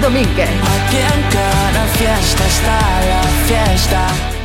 [0.00, 0.48] Domínguez.
[0.48, 4.35] Aquí en cada fiesta está la fiesta.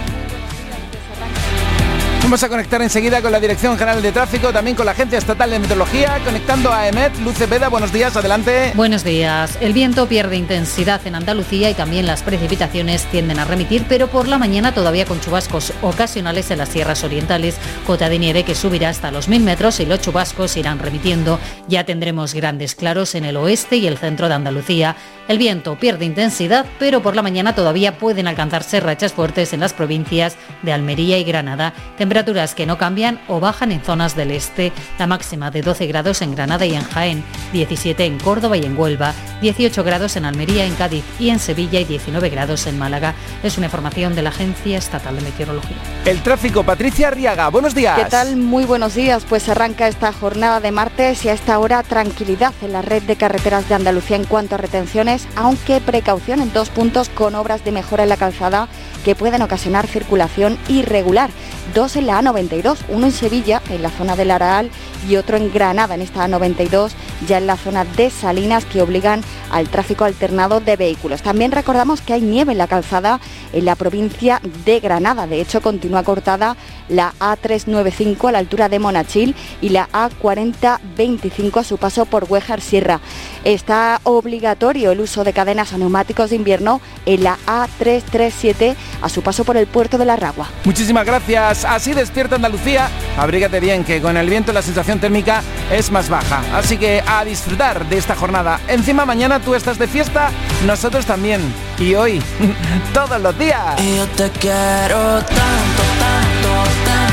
[2.31, 5.51] Vamos a conectar enseguida con la Dirección General de Tráfico, también con la Agencia Estatal
[5.51, 7.17] de Meteorología, conectando a EMET.
[7.25, 8.71] Luce Peda, buenos días, adelante.
[8.73, 9.57] Buenos días.
[9.59, 14.29] El viento pierde intensidad en Andalucía y también las precipitaciones tienden a remitir, pero por
[14.29, 18.87] la mañana todavía con chubascos ocasionales en las sierras orientales, cota de nieve que subirá
[18.87, 21.37] hasta los 1000 metros y los chubascos irán remitiendo.
[21.67, 24.95] Ya tendremos grandes claros en el oeste y el centro de Andalucía.
[25.27, 29.73] El viento pierde intensidad, pero por la mañana todavía pueden alcanzarse rachas fuertes en las
[29.73, 31.73] provincias de Almería y Granada.
[32.21, 36.21] Temperaturas que no cambian o bajan en zonas del este, la máxima de 12 grados
[36.21, 40.65] en Granada y en Jaén, 17 en Córdoba y en Huelva, 18 grados en Almería,
[40.65, 43.15] en Cádiz y en Sevilla y 19 grados en Málaga.
[43.41, 45.77] Es una información de la Agencia Estatal de Meteorología.
[46.05, 47.97] El tráfico, Patricia Arriaga, buenos días.
[47.97, 48.37] ¿Qué tal?
[48.37, 49.25] Muy buenos días.
[49.27, 53.15] Pues arranca esta jornada de martes y a esta hora tranquilidad en la red de
[53.15, 57.71] carreteras de Andalucía en cuanto a retenciones, aunque precaución en dos puntos con obras de
[57.71, 58.67] mejora en la calzada
[59.03, 61.31] que pueden ocasionar circulación irregular.
[61.73, 64.69] Dos en la A92, uno en Sevilla, en la zona del Araal,
[65.07, 66.91] y otro en Granada, en esta A92,
[67.27, 71.21] ya en la zona de Salinas, que obligan al tráfico alternado de vehículos.
[71.21, 73.19] También recordamos que hay nieve en la calzada
[73.53, 75.27] en la provincia de Granada.
[75.27, 76.55] De hecho, continúa cortada
[76.89, 82.61] la A395 a la altura de Monachil y la A4025 a su paso por Huejar
[82.61, 82.99] Sierra.
[83.43, 89.21] Está obligatorio el uso de cadenas a neumáticos de invierno en la A337 a su
[89.21, 90.49] paso por el puerto de la Ragua.
[90.63, 91.60] Muchísimas gracias.
[91.65, 92.89] Así despierta Andalucía.
[93.17, 96.41] Abrígate bien, que con el viento la sensación térmica es más baja.
[96.53, 98.59] Así que a disfrutar de esta jornada.
[98.67, 100.29] Encima mañana tú estás de fiesta,
[100.65, 101.41] nosotros también.
[101.79, 102.21] Y hoy,
[102.93, 103.75] todos los días.
[103.77, 107.10] Yo te quiero tanto.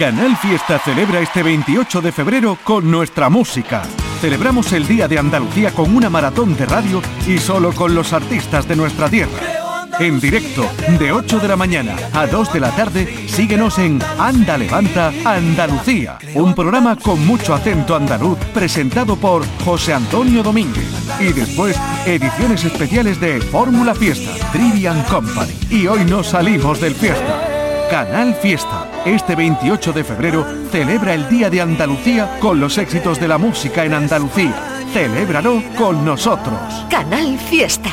[0.00, 3.82] Canal Fiesta celebra este 28 de febrero con nuestra música.
[4.22, 8.66] Celebramos el Día de Andalucía con una maratón de radio y solo con los artistas
[8.66, 9.38] de nuestra tierra.
[9.98, 10.66] En directo,
[10.98, 16.16] de 8 de la mañana a 2 de la tarde, síguenos en Anda Levanta Andalucía,
[16.32, 20.88] un programa con mucho acento andaluz presentado por José Antonio Domínguez.
[21.20, 25.52] Y después, ediciones especiales de Fórmula Fiesta, Trivian Company.
[25.68, 27.86] Y hoy nos salimos del fiesta.
[27.90, 28.89] Canal Fiesta.
[29.04, 33.84] Este 28 de febrero celebra el Día de Andalucía con los éxitos de la música
[33.86, 34.54] en Andalucía.
[34.92, 36.58] Celébralo con nosotros.
[36.90, 37.90] Canal Fiesta.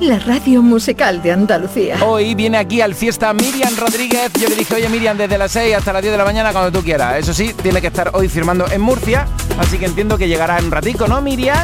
[0.00, 1.98] La radio musical de Andalucía.
[2.02, 4.32] Hoy viene aquí al fiesta Miriam Rodríguez.
[4.40, 6.72] Yo le dije, oye Miriam, desde las 6 hasta las 10 de la mañana cuando
[6.72, 7.18] tú quieras.
[7.18, 9.26] Eso sí, tiene que estar hoy firmando en Murcia.
[9.58, 11.58] Así que entiendo que llegará en un ratico, ¿no, Miriam?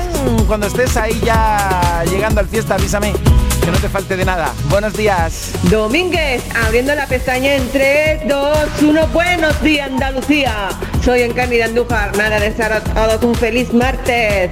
[0.47, 3.15] Cuando estés ahí ya llegando al fiesta, avísame.
[3.65, 4.53] Que no te falte de nada.
[4.69, 5.53] Buenos días.
[5.71, 9.07] Domínguez, abriendo la pestaña en 3, 2, 1.
[9.07, 10.69] Buenos días, Andalucía.
[11.03, 12.15] Soy Encarni de Andújar.
[12.15, 14.51] Nada, desear a todos un feliz martes.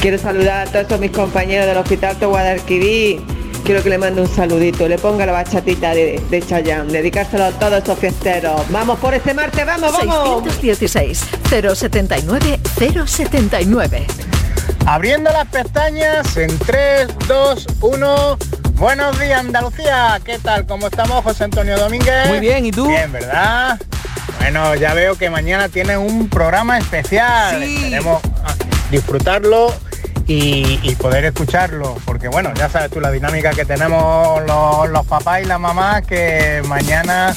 [0.00, 3.20] Quiero saludar a todos estos mis compañeros del Hospital de Guadalquivir.
[3.66, 7.50] Quiero que le mande un saludito, le ponga la bachatita de, de Chayanne, dedicárselo a
[7.50, 8.62] todos estos fiesteros.
[8.70, 10.42] Vamos por este martes, vamos, vamos.
[10.44, 12.60] 616 079
[13.06, 14.31] 079.
[14.86, 18.38] Abriendo las pestañas en 3, 2, 1.
[18.74, 20.66] Buenos días Andalucía, ¿qué tal?
[20.66, 22.28] ¿Cómo estamos José Antonio Domínguez?
[22.28, 22.88] Muy bien, ¿y tú?
[22.88, 23.80] Bien, ¿verdad?
[24.40, 27.62] Bueno, ya veo que mañana tiene un programa especial.
[27.62, 27.94] Sí.
[28.90, 29.72] Disfrutarlo
[30.26, 35.06] y, y poder escucharlo, porque bueno, ya sabes tú la dinámica que tenemos los, los
[35.06, 37.34] papás y las mamás, que mañana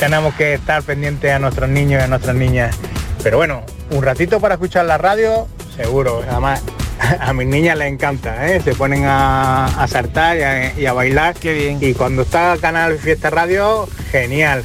[0.00, 2.76] tenemos que estar pendientes a nuestros niños y a nuestras niñas.
[3.22, 6.22] Pero bueno, un ratito para escuchar la radio, seguro.
[6.28, 6.62] Además,
[7.20, 8.60] a mis niñas les encanta, ¿eh?
[8.60, 11.34] se ponen a, a saltar y a, y a bailar.
[11.34, 11.78] Qué bien.
[11.80, 14.64] Y cuando está Canal Fiesta Radio, genial.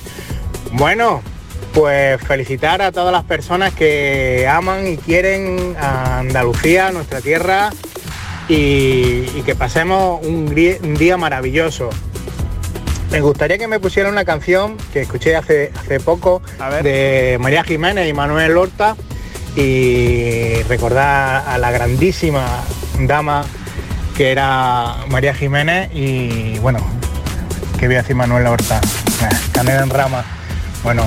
[0.71, 1.21] Bueno,
[1.73, 7.69] pues felicitar a todas las personas que aman y quieren a Andalucía, nuestra tierra,
[8.47, 11.89] y, y que pasemos un, día maravilloso.
[13.11, 16.83] Me gustaría que me pusiera una canción que escuché hace, hace poco A ver.
[16.83, 18.95] de María Jiménez y Manuel Horta
[19.55, 22.45] y recordar a la grandísima
[22.99, 23.43] dama
[24.15, 26.79] que era María Jiménez y bueno,
[27.79, 28.79] ¿qué voy a decir Manuel Horta?
[29.51, 30.23] Canela en rama.
[30.83, 31.05] Bueno,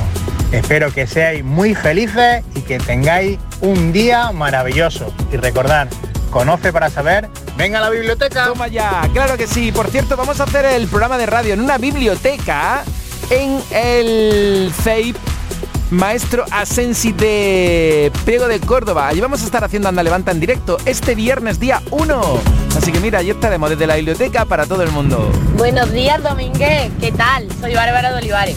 [0.52, 5.12] espero que seáis muy felices y que tengáis un día maravilloso.
[5.32, 5.88] Y recordad,
[6.30, 8.46] conoce para saber, venga a la biblioteca.
[8.46, 9.72] Toma ya, claro que sí.
[9.72, 12.84] Por cierto, vamos a hacer el programa de radio en una biblioteca
[13.30, 15.16] en el CEIP
[15.94, 19.06] Maestro Asensi de Priego de Córdoba.
[19.06, 22.40] Allí vamos a estar haciendo Anda Levanta en directo este viernes día 1.
[22.76, 25.30] Así que mira, allí estaremos desde la biblioteca para todo el mundo.
[25.56, 26.90] Buenos días, Domínguez.
[27.00, 27.46] ¿Qué tal?
[27.60, 28.56] Soy Bárbara de Olivares.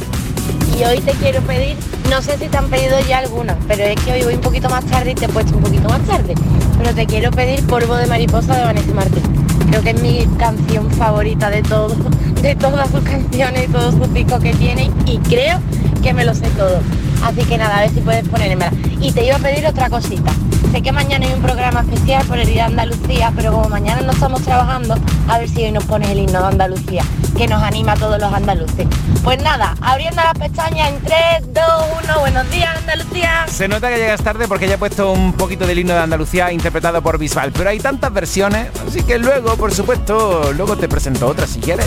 [0.77, 1.75] Y hoy te quiero pedir,
[2.09, 4.69] no sé si te han pedido ya alguna, pero es que hoy voy un poquito
[4.69, 6.33] más tarde y te he puesto un poquito más tarde.
[6.79, 9.46] Pero te quiero pedir Polvo de Mariposa de Vanessa Martín.
[9.69, 11.95] Creo que es mi canción favorita de todo,
[12.41, 15.59] de todas sus canciones y todos sus discos que tiene y creo
[16.01, 16.79] que me lo sé todo.
[17.23, 18.71] Así que nada, a ver si puedes ponérmela.
[19.01, 20.31] Y te iba a pedir otra cosita.
[20.71, 24.01] Sé que mañana hay un programa especial por el Día de Andalucía, pero como mañana
[24.01, 24.95] no estamos trabajando,
[25.27, 27.03] a ver si hoy nos pones el himno de Andalucía,
[27.37, 28.85] que nos anima a todos los andaluces.
[29.23, 31.63] Pues nada, abriendo las pestañas en 3, 2,
[32.03, 33.45] 1, buenos días Andalucía.
[33.47, 36.51] Se nota que llegas tarde porque ya he puesto un poquito del himno de Andalucía
[36.51, 41.27] interpretado por Bisbal, pero hay tantas versiones, así que luego, por supuesto, luego te presento
[41.27, 41.85] otra si quieres.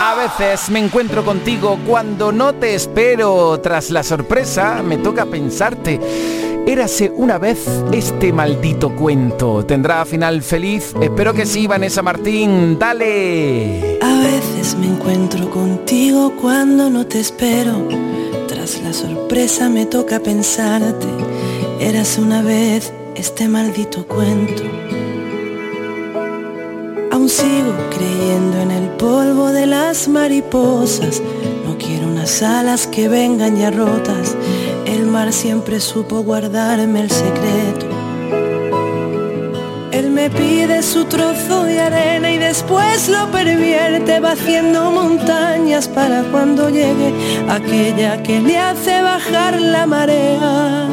[0.00, 3.58] A veces me encuentro contigo cuando no te espero.
[3.60, 6.00] Tras la sorpresa, me toca pensarte.
[6.66, 9.66] Érase una vez este maldito cuento.
[9.66, 10.94] ¿Tendrá final feliz?
[11.02, 12.78] Espero que sí, Vanessa Martín.
[12.78, 13.98] Dale.
[14.00, 17.88] A veces me encuentro contigo cuando no te espero.
[18.46, 21.08] Tras la sorpresa me toca pensarte.
[21.80, 24.62] Érase una vez este maldito cuento.
[27.10, 31.20] Aún sigo creyendo en el polvo de las mariposas.
[31.66, 34.36] No quiero unas alas que vengan ya rotas.
[35.12, 37.86] Mar siempre supo guardarme el secreto.
[39.92, 46.22] Él me pide su trozo de arena y después lo pervierte, va haciendo montañas para
[46.22, 47.12] cuando llegue
[47.50, 50.88] aquella que le hace bajar la marea.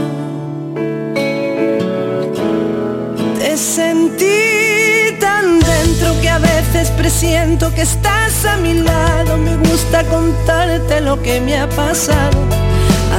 [3.39, 9.38] Te sentí tan dentro que a veces presiento que estás a mi lado.
[9.38, 12.69] Me gusta contarte lo que me ha pasado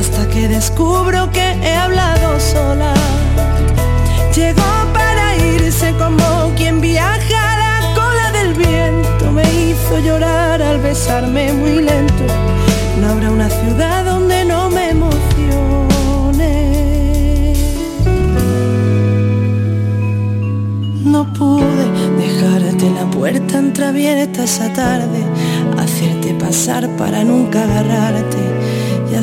[0.00, 2.94] hasta que descubro que he hablado sola.
[4.34, 9.30] Llegó para irse como quien viaja a la cola del viento.
[9.30, 12.24] Me hizo llorar al besarme muy lento.
[12.98, 16.54] No habrá una ciudad donde no me emocione.
[21.04, 21.84] No pude
[22.24, 25.20] dejarte la puerta entreabierta esa tarde,
[25.76, 28.49] hacerte pasar para nunca agarrarte.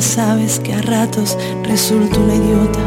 [0.00, 2.78] Sabes que a ratos resulto una idiota.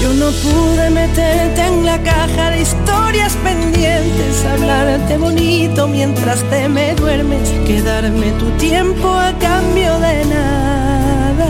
[0.00, 6.94] Yo no pude meterte en la caja de historias pendientes, hablarte bonito mientras te me
[6.94, 11.48] duermes, quedarme tu tiempo a cambio de nada.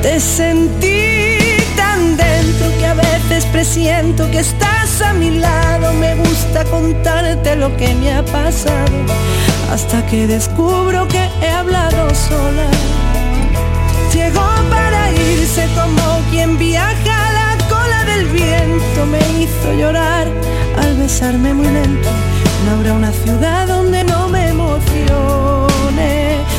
[0.00, 1.38] Te sentí
[1.76, 5.92] tan dentro que a veces presiento que estás a mi lado.
[5.94, 12.68] Me gusta contarte lo que me ha pasado hasta que descubro que he hablado sola.
[14.12, 19.06] Llegó para irse como quien viaja a la cola del viento.
[19.10, 20.26] Me hizo llorar
[20.78, 22.10] al besarme muy lento.
[22.66, 24.90] No habrá una ciudad donde no me emocione.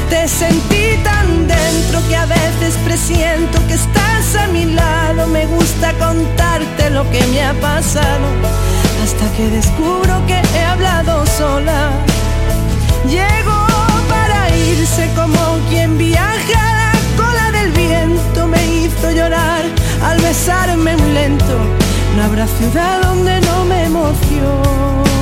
[0.09, 5.27] Te sentí tan dentro que a veces presiento que estás a mi lado.
[5.27, 8.25] Me gusta contarte lo que me ha pasado
[9.03, 11.91] hasta que descubro que he hablado sola.
[13.07, 13.67] Llegó
[14.09, 18.47] para irse como quien viaja a la cola del viento.
[18.47, 19.63] Me hizo llorar
[20.01, 21.57] al besarme muy lento.
[22.15, 25.12] No habrá ciudad donde no me emocione.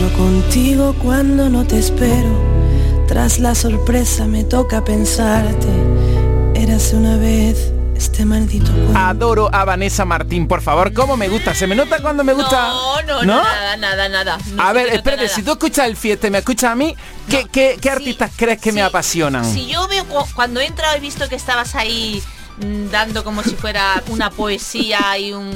[0.00, 2.50] Encuentro contigo cuando no te espero.
[3.06, 5.66] Tras la sorpresa me toca pensarte.
[6.54, 8.98] Érase una vez este maldito cuento.
[8.98, 10.92] Adoro a Vanessa Martín, por favor.
[10.94, 11.54] ¿Cómo me gusta?
[11.54, 12.68] ¿Se me nota cuando me gusta?
[12.68, 14.38] No, no, no, nada, nada, nada.
[14.52, 15.34] No a ver, espérate, nada.
[15.34, 16.94] si tú escuchas el fiesta y me escuchas a mí,
[17.28, 19.44] ¿qué, qué- qué artistas crees que me apasionan?
[19.44, 22.22] Si yo veo cu- cuando he entrado he visto que estabas ahí
[22.64, 25.50] mm, dando como si fuera una poesía y un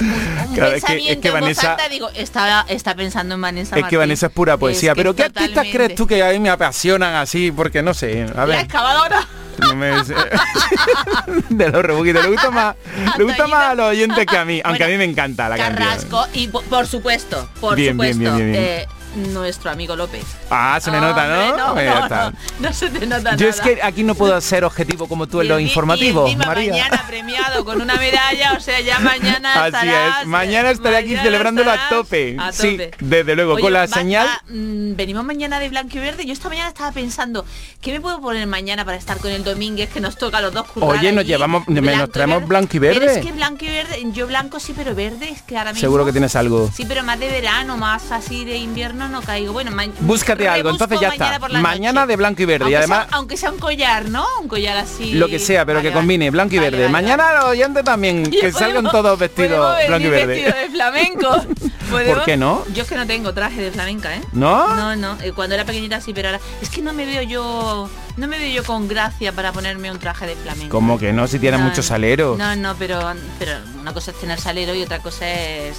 [0.00, 3.40] un Claro, es que- es que en voz Vanessa- alta, digo, está, está pensando en
[3.40, 3.98] Vanessa Es que Martín.
[4.00, 4.92] Vanessa es pura poesía.
[4.92, 5.76] Es que pero ¿qué artistas totalmente.
[5.76, 7.50] crees tú que a mí me apasionan así?
[7.52, 8.24] Porque no sé.
[8.24, 8.60] A La ver.
[8.60, 9.26] excavadora.
[9.58, 9.90] no me-
[11.50, 12.22] de los rebuquitos.
[12.22, 12.76] Le gusta más,
[13.18, 14.60] le gusta más a los oyentes que a mí.
[14.64, 15.76] Aunque a mí me encanta la canción.
[15.76, 18.64] Carrasco y po- por supuesto, por Bien, bien, supuesto, bien, bien, bien.
[18.80, 20.24] eh, nuestro amigo López.
[20.50, 21.56] Ah, se me nota, ¿no?
[21.56, 22.30] No, no, ya está.
[22.30, 25.40] no, no se te nota Yo es que aquí no puedo ser objetivo como tú
[25.40, 26.72] en los informativos, y María.
[26.72, 30.26] mañana premiado con una medalla, o sea, ya mañana Así estarás- es.
[30.26, 32.36] Mañana estaré aquí celebrándolo a tope.
[32.38, 32.90] a Sí, tope.
[33.00, 34.28] desde luego, Oye, con la señal.
[34.48, 36.24] mm, venimos mañana de blanco y verde.
[36.26, 37.44] Yo esta mañana estaba pensando,
[37.80, 40.52] ¿qué me puedo poner mañana para estar con el Domínguez que nos toca a los
[40.52, 43.18] dos Oye, nos llevamos, me- nos traemos blanco y Pero verde.
[43.20, 45.80] es que blanco y verde, yo blanco sí, pero verde es que ahora mismo.
[45.80, 46.70] Seguro que tienes algo.
[46.74, 49.52] Sí, pero más de verano, más así de invierno no caigo.
[49.52, 51.38] Bueno, Búscate algo, entonces ya está.
[51.60, 52.10] Mañana noche.
[52.12, 52.64] de blanco y verde.
[52.64, 54.24] Aunque y además, sea, aunque sea un collar, ¿no?
[54.40, 55.12] Un collar así.
[55.14, 56.82] lo que sea, pero Vale, que combine blanco y Vale, verde.
[56.84, 60.26] vale, Mañana los oyentes también, que salgan todos vestidos blanco y verde.
[60.26, 61.30] vestidos de flamenco.
[61.90, 62.64] ¿Por qué no?
[62.72, 64.20] Yo es que no tengo traje de flamenca, ¿eh?
[64.32, 64.76] ¿No?
[64.76, 65.16] No, no.
[65.22, 68.38] eh, Cuando era pequeñita sí, pero ahora es que no me veo yo, no me
[68.38, 70.70] veo yo con gracia para ponerme un traje de flamenco.
[70.70, 72.36] Como que no, si tienes No, mucho salero.
[72.38, 73.00] No, no, pero,
[73.40, 75.78] pero una cosa es tener salero y otra cosa es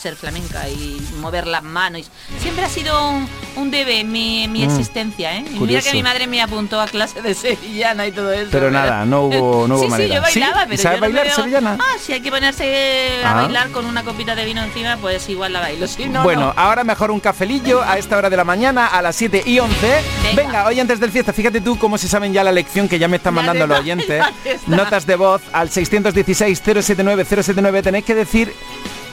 [0.00, 2.02] ser flamenca y mover las manos.
[2.02, 2.06] Y
[2.42, 3.26] Siempre ha sido un,
[3.56, 5.44] un debe en mi, mi Mm, existencia, ¿eh?
[5.54, 8.48] Y mira que mi madre me apuntó a clase de sevillana y todo eso.
[8.52, 10.08] Pero nada, no hubo, no hubo sí, manera.
[10.08, 10.66] Sí, yo bailaba, ¿Sí?
[10.70, 11.78] pero ¿Sabes yo no bailar veo- sevillana?
[11.80, 13.34] Ah, si hay que ponerse a Ah.
[13.42, 15.86] bailar con una copita de vino encima, pues igual la bailo.
[15.86, 16.56] Si no, bueno, no.
[16.56, 20.02] ahora mejor un cafelillo a esta hora de la mañana, a las 7 y 11.
[20.34, 23.08] Venga, hoy antes del fiesta, fíjate tú cómo se saben ya la lección que ya
[23.08, 24.22] me están Ya mandando los oyentes.
[24.66, 27.82] Notas de voz al 616-079-079.
[27.82, 28.52] Tenéis que decir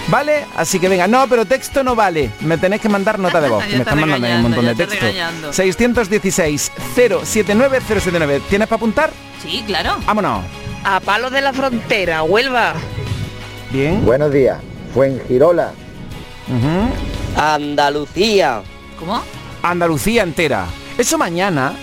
[0.07, 0.45] ¿Vale?
[0.55, 2.31] Así que venga, no, pero texto no vale.
[2.39, 3.63] Me tenéis que mandar nota de voz.
[3.65, 4.93] Me está están mandando ahí un montón de texto.
[4.95, 5.51] está regañando.
[5.51, 8.41] 616-079-079.
[8.49, 9.11] ¿Tienes para apuntar?
[9.43, 9.97] Sí, claro.
[10.05, 10.45] Vámonos.
[10.83, 12.73] A palos de la frontera, Huelva.
[13.71, 14.03] Bien.
[14.05, 14.57] Buenos días.
[14.93, 15.71] Fuengirola.
[17.35, 18.61] Andalucía.
[18.97, 19.21] ¿Cómo?
[19.61, 20.65] Andalucía entera.
[20.97, 21.73] Eso mañana.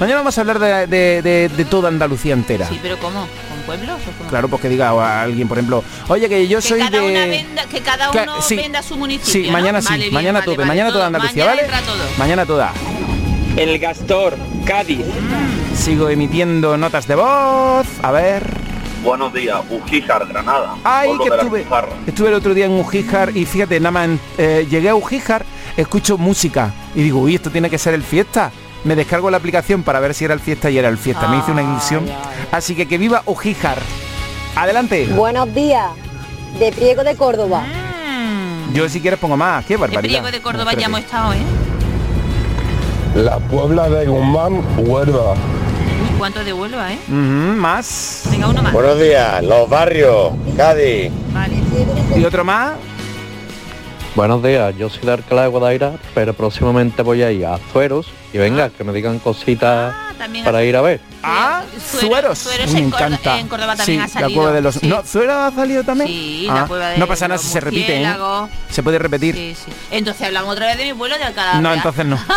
[0.00, 2.68] Mañana vamos a hablar de, de- de- de toda Andalucía entera.
[2.68, 3.20] Sí, pero ¿cómo?
[3.20, 4.28] ¿Con pueblos o cómo?
[4.30, 7.10] Claro, pues que diga a alguien, por ejemplo, oye, que yo que soy cada de...
[7.10, 8.56] una venda, que cada Que- uno sí.
[8.56, 9.32] venda su municipio.
[9.32, 9.52] Sí, ¿no?
[9.52, 10.98] mañana sí, Vale, bien, mañana vale, tope, vale, mañana todo.
[10.98, 11.86] toda Andalucía, Mañana ¿vale?
[11.86, 12.04] todo.
[12.18, 12.72] Mañana toda.
[13.56, 15.06] El Gastor, Cádiz.
[15.76, 17.86] Sigo emitiendo notas de voz.
[18.02, 18.63] A ver.
[19.04, 20.76] Buenos días, Ujíjar, Granada.
[20.82, 21.66] Ay, que de estuve,
[22.06, 24.08] estuve el otro día en Ujíjar y fíjate, nada más
[24.38, 25.44] eh, llegué a Ujíjar,
[25.76, 28.50] escucho música y digo, uy, esto tiene que ser el fiesta.
[28.82, 31.28] Me descargo la aplicación para ver si era el fiesta y era el fiesta.
[31.28, 32.06] Me hice una ilusión.
[32.50, 33.76] Así que que viva Ujíjar.
[34.56, 35.06] Adelante.
[35.14, 35.90] Buenos días,
[36.58, 37.62] de Priego de Córdoba.
[38.72, 39.66] Yo si quieres pongo más.
[39.66, 40.12] Qué De barbaridad.
[40.20, 41.42] Priego de Córdoba No, ya hemos estado, ¿eh?
[43.16, 45.34] La Puebla de Guzmán, Huelva.
[46.18, 46.98] ¿Cuánto de Huelva, eh?
[47.08, 48.28] Más.
[48.30, 48.72] Venga, uno más.
[48.72, 49.42] Buenos días.
[49.44, 50.32] Los barrios.
[50.56, 51.10] Cádiz.
[51.32, 51.56] Vale.
[52.16, 52.74] ¿Y otro más?
[54.14, 58.06] Buenos días, yo soy de Alcalá de Guadaira, pero próximamente voy a ir a Zueros
[58.32, 61.00] y venga, que me digan cositas también para ir a ver.
[61.26, 61.62] Ah.
[61.80, 63.38] Zueros Uy, me en Córdoba- encanta.
[63.38, 64.28] en Córdoba también Sí, ha salido.
[64.28, 64.74] La cueva de los.
[64.76, 64.86] Sí.
[64.86, 66.08] No, Zueros ha salido también.
[66.08, 68.14] Sí, la Ah, cueva de No pasa nada si se repite, ¿eh?
[68.70, 69.34] Se puede repetir.
[69.34, 69.72] Sí, sí.
[69.90, 71.60] Entonces hablamos otra vez de mi vuelo de Alcalá.
[71.60, 72.18] No, entonces no.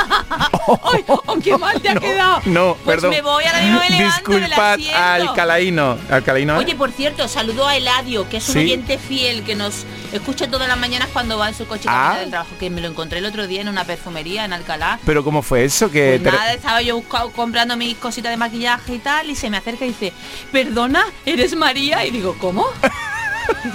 [0.93, 2.41] ¡Ay, oh, qué mal te ha quedado!
[2.45, 3.11] No, Pues perdón.
[3.11, 4.97] me voy, ahora mismo me levanto Disculpad asiento.
[4.99, 5.97] al Calaíno.
[6.09, 6.55] Al Calaíno.
[6.55, 6.57] ¿eh?
[6.59, 8.59] Oye, por cierto, saludo a Eladio, que es un Sí.
[8.59, 12.17] oyente fiel que nos escucha todas las mañanas cuando va en su coche Ah.
[12.19, 14.99] del trabajo, que me lo encontré el otro día en una perfumería en Alcalá.
[15.05, 15.89] Pero ¿cómo fue eso?
[15.89, 19.35] Que Pues te- nada, estaba yo busca- comprando mis cositas de maquillaje y tal, y
[19.35, 20.13] se me acerca y dice,
[20.51, 22.05] perdona, ¿eres María?
[22.05, 22.65] Y digo, ¿cómo?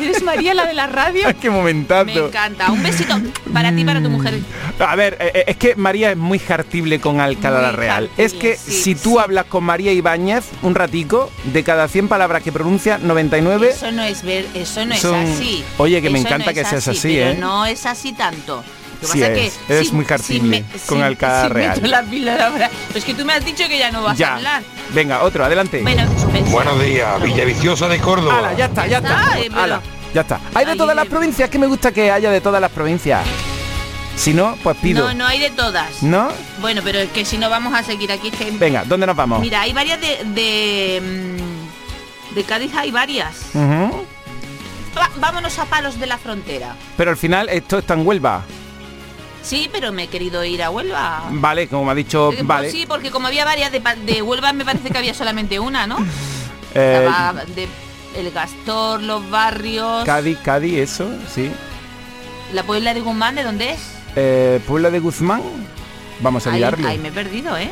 [0.00, 1.26] ¿Eres María la de la radio?
[1.40, 2.04] Qué momentazo.
[2.04, 2.70] Me encanta.
[2.70, 3.14] Un besito
[3.54, 4.38] para ti para tu mujer.
[4.78, 8.08] A ver, eh, eh, es que María es muy jartible con Alcalá Muy la Real.
[8.08, 12.08] jartible, Es que sí, si tú hablas con María Ibáñez un ratico, de cada 100
[12.08, 15.64] palabras que pronuncia, 99 Eso no es ver, eso no Son- es así.
[15.78, 17.36] Oye, que me encanta no que seas así, pero ¿eh?
[17.40, 18.62] No es así tanto.
[19.02, 21.52] Lo que Sí pasa es, que es si- muy si me- con si- Alcalá si
[21.52, 21.74] Real.
[21.82, 24.62] meto la palabra- Pues que tú me has dicho que ya no vas a hablar.
[24.94, 25.80] Venga, otro, adelante.
[25.82, 28.38] Bueno, ves- Buenos días, Villaviciosa de Córdoba.
[28.38, 29.38] Ala, ya está, ya está.
[29.40, 29.80] eh, pero- Ala,
[30.14, 30.40] ya está.
[30.54, 33.26] Hay de todas las provincias, que me gusta que haya de todas las provincias.
[34.14, 35.08] Si no, pues pido.
[35.08, 36.02] No, no hay de todas.
[36.02, 36.28] ¿No?
[36.60, 39.16] Bueno, pero es que si no vamos a seguir aquí es que Venga, ¿dónde nos
[39.16, 39.40] vamos?
[39.40, 41.00] Mira, hay varias de de,
[42.30, 43.34] mm, de Cádiz hay varias.
[43.56, 46.76] Va- vámonos a Palos de la Frontera.
[46.98, 48.42] Pero al final esto está en Huelva.
[49.42, 51.24] Sí, pero me he querido ir a Huelva.
[51.30, 52.70] Vale, como me ha dicho, Eh, pues vale.
[52.70, 55.96] Sí, porque como había varias de, de Huelva me parece que había solamente una, ¿no?
[56.74, 57.06] Eh,
[57.54, 57.68] de
[58.18, 60.04] el Gastor, los barrios.
[60.06, 61.50] Cádiz, Cádiz, eso, sí.
[62.54, 63.80] La Puebla de Guzmán, ¿de dónde es?
[64.16, 65.42] Eh, Puebla de Guzmán.
[66.20, 66.88] Vamos a Ahí, mirarlo.
[66.88, 67.70] ahí me he perdido, ¿eh?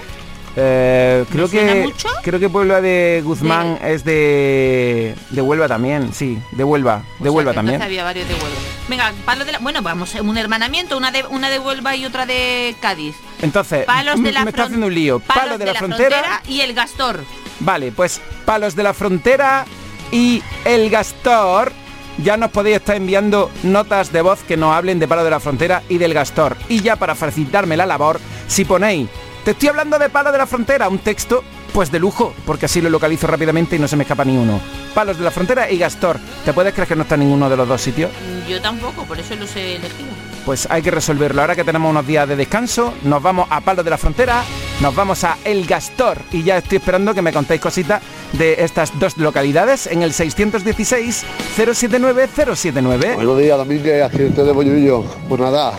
[0.56, 2.08] Eh, creo que mucho?
[2.22, 7.54] creo que Puebla de Guzmán es de de Huelva también, sí, de Huelva, de Huelva
[7.54, 7.80] también.
[7.80, 8.58] había varios de Huelva.
[8.88, 9.58] Venga, palos de la...
[9.60, 13.14] Bueno, vamos, un hermanamiento, una de, una de Huelva y otra de Cádiz.
[13.40, 15.20] Entonces, Palos de m- la me está haciendo un lío.
[15.20, 16.42] Palos Palo de, la, frontera.
[16.49, 17.20] y el Gastor.
[17.60, 19.64] Vale, pues Palos de la Frontera
[20.10, 21.72] y El Gastor.
[22.18, 25.40] Ya nos podéis estar enviando notas de voz que nos hablen de Palo de la
[25.40, 26.56] Frontera y del Gastor.
[26.68, 29.08] Y ya para facilitarme la labor, si ponéis,
[29.44, 32.80] te estoy hablando de Palo de la Frontera, un texto pues de lujo, porque así
[32.80, 34.60] lo localizo rápidamente y no se me escapa ni uno.
[34.94, 36.18] Palos de la Frontera y Gastor.
[36.44, 38.10] ¿Te puedes creer que no está en ninguno de los dos sitios?
[38.48, 40.08] Yo tampoco, por eso los he elegido.
[40.44, 41.40] Pues hay que resolverlo.
[41.42, 44.42] Ahora que tenemos unos días de descanso, nos vamos a Palos de la Frontera,
[44.80, 48.98] nos vamos a El Gastor y ya estoy esperando que me contéis cositas de estas
[48.98, 51.24] dos localidades en el 616
[51.56, 53.14] 079 079.
[53.14, 55.04] Buenos días, Domínguez, accidente de Bollullo.
[55.28, 55.78] Pues nada,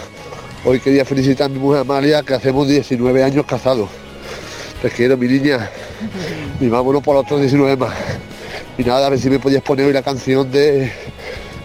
[0.63, 3.89] hoy quería felicitar a mi mujer Amalia, que hacemos 19 años casados.
[4.81, 5.69] Te quiero, mi niña.
[6.59, 7.93] Y vámonos por otros 19 más.
[8.77, 10.91] Y nada, a ver si me podías poner hoy la canción de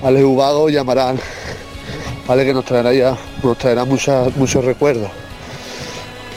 [0.03, 1.19] Alex Ubago y Amaral.
[2.27, 5.09] Vale, que nos traerá ya, nos traerá muchas, muchos recuerdos.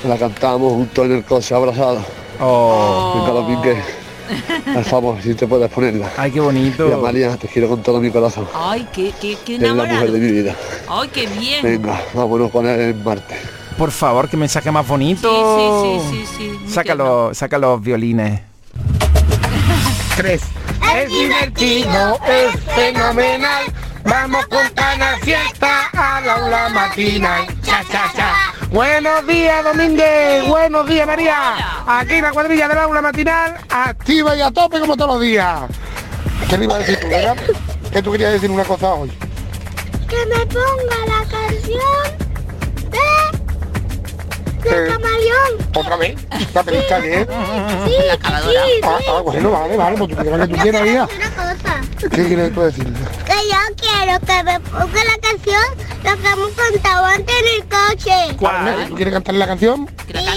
[0.07, 2.03] La cantamos juntos en el coche, abrazados.
[2.39, 3.15] Oh.
[3.17, 3.77] Venga, Domínguez,
[4.67, 6.09] al favor, si te puedes ponerla.
[6.15, 6.87] Ay, qué bonito.
[6.87, 8.47] Y Amalia, te quiero con todo mi corazón.
[8.53, 10.55] Ay, qué, qué, qué Es la mujer de mi vida.
[10.87, 11.61] Ay, qué bien.
[11.61, 13.58] Venga, vámonos con él en Marte.
[13.79, 15.29] Por favor, que mensaje más bonito.
[15.31, 16.73] Sí, sí, sí, sí, sí.
[16.73, 18.41] Saca los, saca los violines.
[20.17, 20.41] Tres.
[20.97, 23.63] Es divertido, es fenomenal.
[24.03, 27.45] Vamos con Canal Fiesta a la aula matinal.
[27.61, 28.33] Cha, cha, cha.
[28.69, 30.45] Buenos días, Domínguez.
[30.45, 31.55] Buenos días, María.
[31.87, 35.61] Aquí la cuadrilla del aula matinal, activa y a tope como todos los días.
[36.49, 37.37] ¿Qué le iba a decir tú, verdad?
[37.93, 39.09] Que tú querías decir una cosa hoy.
[40.09, 42.28] Que me ponga la canción de
[44.65, 45.69] Eh, la camaleón.
[45.75, 46.15] ¿Otra vez?
[46.53, 47.27] ¿La pediste bien?
[47.85, 48.61] Sí, La cavadora.
[48.65, 49.05] sí, Ah, sí.
[49.09, 51.07] ah, bueno, vale, vale, pues tú quieras que tú quieras, hija.
[51.15, 52.83] Una cosa, ¿Qué quieres tú decir?
[52.85, 55.61] que yo quiero que me ponga la canción
[56.03, 58.35] lo que hemos cantado antes en el coche.
[58.39, 58.85] ¿Cuál?
[58.87, 59.89] ¿Tú quieres cantarle la canción?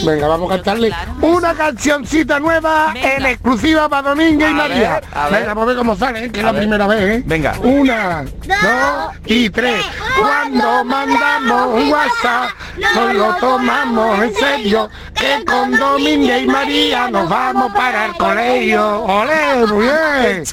[0.04, 4.94] Venga, vamos a cantarle una cancioncita nueva en exclusiva para Domínguez y María.
[4.94, 5.40] ver, a ver.
[5.40, 6.60] Venga, pues ve cómo sale, que es A la ver.
[6.62, 7.22] primera vez, ¿eh?
[7.24, 7.54] Venga.
[7.62, 9.84] Una, dos y tres.
[10.20, 12.50] Cuando mandamos un WhatsApp,
[12.94, 19.02] nos lo tomamos en serio, que con Domínguez y María nos vamos para el colegio.
[19.04, 20.44] ¡Olé, muy bien!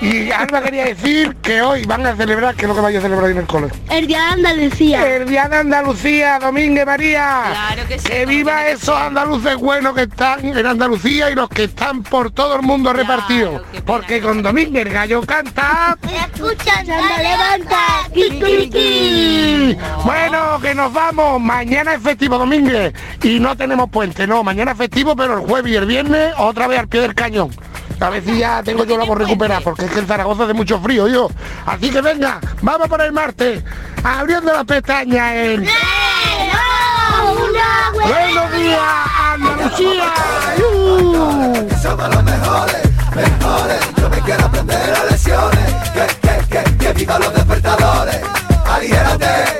[0.00, 3.02] Y Alba quería decir que hoy van a celebrar, que es lo que vaya a
[3.02, 3.78] celebrar en el colegio.
[3.90, 5.16] El día de Andalucía.
[5.16, 7.42] El día de Andalucía, Domínguez María.
[7.50, 8.08] Claro que sí.
[8.08, 12.56] Que viva esos andaluces buenos que están en Andalucía y los que están por todo
[12.56, 13.62] el mundo repartidos.
[13.84, 15.96] Porque con Domínguez el gallo canta.
[16.34, 17.80] Escucha, levanta.
[20.04, 21.40] Bueno, que nos vamos.
[21.40, 22.92] Mañana es festivo Domínguez
[23.22, 24.42] y no tenemos puente, no.
[24.42, 27.50] Mañana es festivo, pero el jueves y el viernes otra vez al pie del cañón.
[28.00, 30.54] A ver si ya tengo yo la voz recuperada, porque es que en Zaragoza hace
[30.54, 31.28] mucho frío, yo.
[31.66, 33.62] Así que venga, vamos por el martes,
[34.02, 35.68] abriendo las pestañas en...
[37.92, 38.80] ¡Buenos días,
[39.34, 40.12] Andalucía!
[40.58, 41.68] ¡Uh!
[41.82, 42.82] Somos los mejores,
[43.14, 43.80] mejores.
[43.96, 45.74] Yo me quiero aprender las lecciones.
[45.92, 48.20] Que, que, que, que viva los despertadores.
[48.64, 49.59] Aliérate,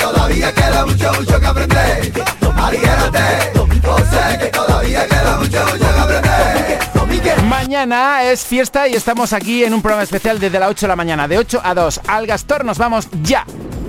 [0.00, 2.12] todavía queda mucho, mucho que aprender.
[2.56, 7.44] Aliérate, yo sé que todavía queda mucho, mucho que aprender.
[7.48, 10.96] Mañana es fiesta y estamos aquí en un programa especial desde las 8 de la
[10.96, 12.00] mañana, de 8 a 2.
[12.06, 13.44] Al Gastor nos vamos ya.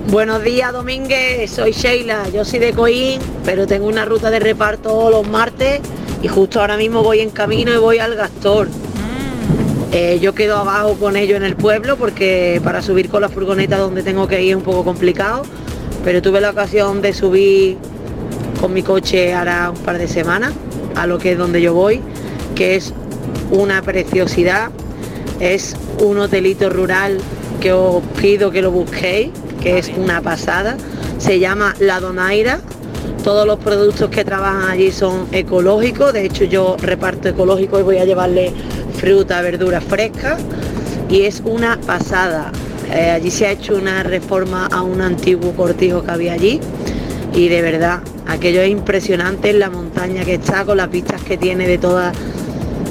[0.08, 1.50] Buenos días, Domínguez.
[1.50, 2.28] Soy Sheila.
[2.28, 5.80] Yo soy de Coín, pero tengo una ruta de reparto los martes
[6.22, 8.68] y justo ahora mismo voy en camino y voy al Gastor.
[9.92, 13.76] Eh, yo quedo abajo con ellos en el pueblo porque para subir con la furgoneta
[13.76, 15.42] donde tengo que ir es un poco complicado,
[16.04, 17.76] pero tuve la ocasión de subir
[18.60, 20.52] con mi coche ahora un par de semanas
[20.94, 22.00] a lo que es donde yo voy,
[22.54, 22.92] que es
[23.50, 24.70] una preciosidad,
[25.40, 27.18] es un hotelito rural
[27.60, 30.76] que os pido que lo busquéis, que es una pasada,
[31.18, 32.60] se llama La Donaira,
[33.22, 37.98] todos los productos que trabajan allí son ecológicos, de hecho yo reparto ecológico y voy
[37.98, 38.52] a llevarle
[38.94, 40.40] fruta, verduras frescas
[41.08, 42.50] y es una pasada.
[42.92, 46.60] Eh, allí se ha hecho una reforma a un antiguo cortijo que había allí
[47.34, 51.66] y de verdad aquello es impresionante la montaña que está con las vistas que tiene
[51.66, 52.12] de toda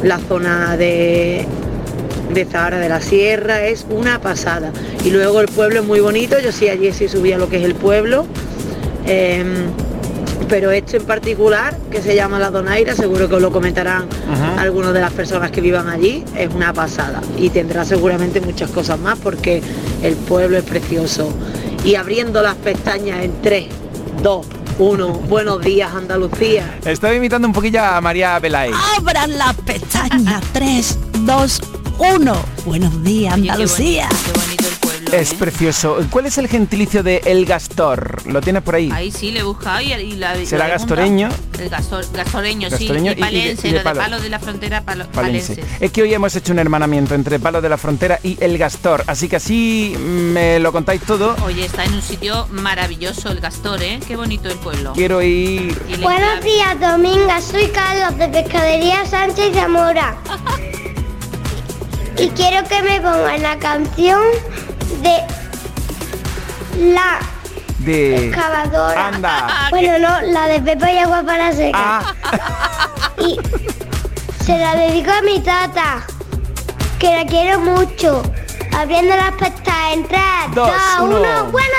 [0.03, 1.45] la zona de
[2.33, 4.71] de Zahara de la Sierra es una pasada.
[5.03, 7.57] Y luego el pueblo es muy bonito yo sí allí sí subí a lo que
[7.57, 8.25] es el pueblo.
[9.05, 9.67] Em,
[10.51, 14.61] pero este en particular, que se llama La Donaira, seguro que os lo comentarán Ajá.
[14.61, 18.99] algunas de las personas que vivan allí, es una pasada y tendrá seguramente muchas cosas
[18.99, 19.63] más porque
[20.03, 21.33] el pueblo es precioso.
[21.85, 23.67] Y abriendo las pestañas en 3,
[24.21, 24.45] 2,
[24.77, 26.79] 1, buenos días Andalucía.
[26.83, 28.75] Estaba imitando un poquillo a María Peláez.
[28.97, 31.61] Abran las pestañas 3, 2,
[31.97, 32.35] 1.
[32.65, 34.09] Buenos días, Andalucía.
[35.11, 35.97] Es precioso.
[36.09, 38.25] ¿Cuál es el gentilicio de El Gastor?
[38.27, 38.89] ¿Lo tienes por ahí?
[38.93, 41.29] Ahí sí le he buscado y, y la ¿Será gastoreño?
[41.59, 42.85] El gastor, gastoreño, sí.
[42.89, 43.95] y Y de- palense, y de lo palo.
[43.99, 45.55] de palos de la frontera, palo- Palense.
[45.55, 45.81] palenses.
[45.81, 49.03] Es que hoy hemos hecho un hermanamiento entre Palos de la Frontera y El Gastor,
[49.07, 51.35] así que así me lo contáis todo.
[51.45, 53.99] Oye, está en un sitio maravilloso el Gastor, ¿eh?
[54.07, 54.93] Qué bonito el pueblo.
[54.93, 55.77] Quiero ir...
[56.01, 57.41] Buenos días, Dominga.
[57.41, 60.15] Soy Carlos de Pescadería Sánchez Zamora.
[62.17, 64.21] Y quiero que me pongan la canción
[65.01, 67.19] de la
[67.79, 68.27] De...
[68.27, 69.07] excavadora.
[69.07, 69.47] Anda.
[69.71, 72.03] Bueno, no, la de Pepa y Agua para secar.
[73.17, 73.39] Y
[74.43, 76.01] se la dedico a mi tata,
[76.99, 78.21] que la quiero mucho.
[78.77, 80.21] Abriendo las pestañas en 3,
[80.55, 81.17] Dos, 2, uno.
[81.19, 81.51] 1.
[81.51, 81.71] ¡Buenos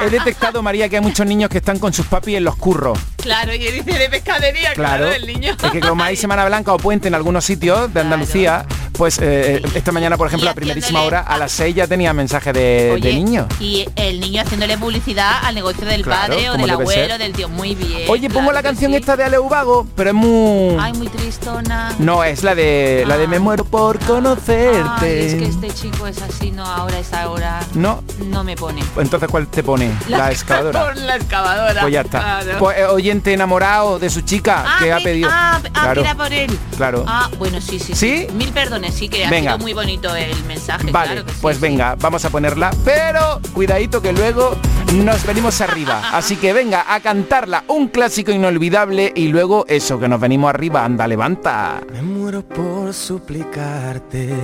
[0.00, 0.12] He días!
[0.12, 2.98] detectado, María, que hay muchos niños que están con sus papis en los curros.
[3.18, 5.12] Claro, y dice de pescadería, claro, Claro.
[5.12, 5.56] el niño.
[5.62, 9.62] Es que como hay Semana Blanca o Puente en algunos sitios de Andalucía, pues eh,
[9.74, 13.08] esta mañana, por ejemplo, a primerísima hora, a las 6 ya tenía mensaje de, Oye,
[13.08, 13.48] de niño.
[13.60, 17.18] Y el niño haciéndole publicidad al negocio del Claro, padre o del abuelo, ser.
[17.18, 17.48] del tío.
[17.48, 18.08] Muy bien.
[18.08, 18.98] Oye, pongo la canción sí.
[18.98, 20.76] esta de Aleu Vago, pero es muy...
[20.80, 21.92] Ay, muy tristona.
[21.98, 24.82] No, es la de la de Me muero por conocerte.
[25.00, 27.60] Ay, es que este chico es así, no, ahora es ahora.
[27.74, 28.82] No, No me pone.
[28.96, 29.90] entonces ¿cuál te pone?
[30.08, 30.84] La, excavadora.
[30.84, 31.80] Por la excavadora.
[31.82, 32.20] Pues ya está.
[32.20, 32.58] Claro.
[32.58, 35.28] Pues eh, oyente enamorado de su chica Ah, que ha pedido.
[35.32, 36.58] Ah, ah, claro, era por él.
[36.76, 37.04] claro.
[37.06, 37.94] Ah, bueno, sí, sí.
[37.94, 38.26] ¿Sí?
[38.34, 39.52] Mil perdones, sí, que ha Venga.
[39.52, 40.90] sido muy bonito el mensaje.
[40.90, 41.62] Vale, claro que sí, pues sí.
[41.62, 44.56] venga, vamos a ponerla, pero cuidadito que luego
[44.94, 46.02] nos venimos arriba.
[46.12, 50.84] Así que venga a cantarla, un clásico inolvidable y luego eso, que nos venimos arriba,
[50.84, 51.80] anda, levanta.
[51.92, 54.34] Me muero por suplicarte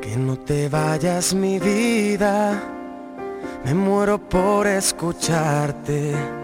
[0.00, 2.62] que no te vayas mi vida.
[3.64, 6.43] Me muero por escucharte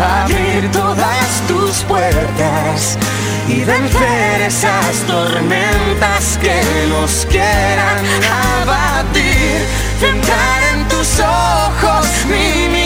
[0.00, 2.98] abrir todas tus puertas
[3.48, 8.04] y vencer esas tormentas que nos quieran
[8.62, 9.66] abatir.
[10.00, 12.85] Centrar en tus ojos mi mirada,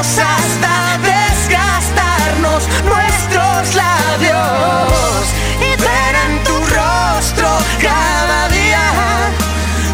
[0.00, 5.28] hasta desgastarnos nuestros labios
[5.60, 8.80] y ver en tu rostro cada día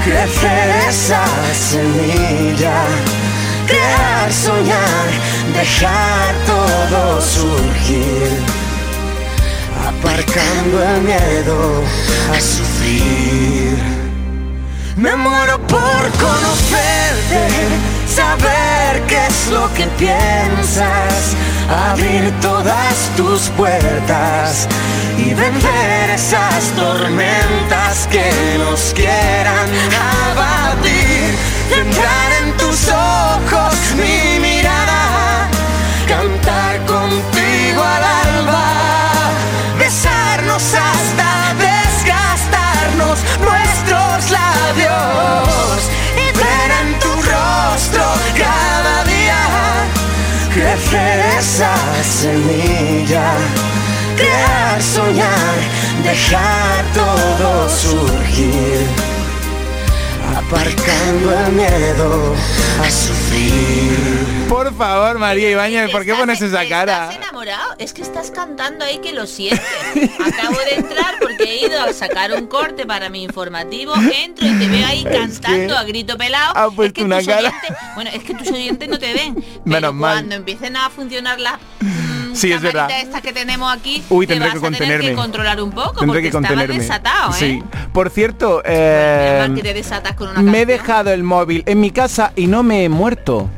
[0.05, 2.85] crecer esa semilla,
[3.67, 5.09] crear, soñar,
[5.53, 8.31] dejar todo surgir,
[9.89, 11.83] aparcando el miedo
[12.33, 13.77] a sufrir.
[14.97, 21.37] Me muero por conocerte, saber qué es lo que piensas,
[21.91, 24.67] abrir todas tus puertas
[25.19, 29.69] y vencer esas tormentas que nos quieran
[30.31, 31.29] abatir.
[31.83, 34.36] Entrar en tus ojos mi
[52.51, 53.33] semilla,
[54.17, 55.55] crear, soñar,
[56.03, 58.87] dejar todo surgir,
[60.37, 62.35] aparcando el miedo
[62.83, 64.47] a sufrir.
[64.49, 67.11] Por favor, María Ibáñez, ¿por qué pones esa cara?
[67.11, 67.75] ¿Estás enamorado?
[67.79, 69.61] Es que estás cantando ahí que lo sientes.
[70.21, 74.53] Acabo de entrar porque he ido a sacar un corte para mi informativo, entro y
[74.55, 76.53] te veo ahí cantando a grito pelado.
[76.57, 77.49] ha Es puesto que una cara.
[77.49, 79.35] oyentes- bueno, es que tus oyentes no te ven.
[79.35, 80.15] Pero Menos mal.
[80.15, 81.55] cuando empiecen a funcionar las
[82.37, 82.81] Sí, es verdad.
[82.89, 85.09] camaritas estas que tenemos aquí, Uy, te tendré vas que a tener contenerme.
[85.11, 86.79] que controlar un poco Tendré porque que contenerme.
[86.79, 87.37] desatado, ¿eh?
[87.39, 87.63] Sí.
[87.93, 91.81] Por cierto, eh, mal que te desatas con una me he dejado el móvil en
[91.81, 93.49] mi casa y no me he muerto.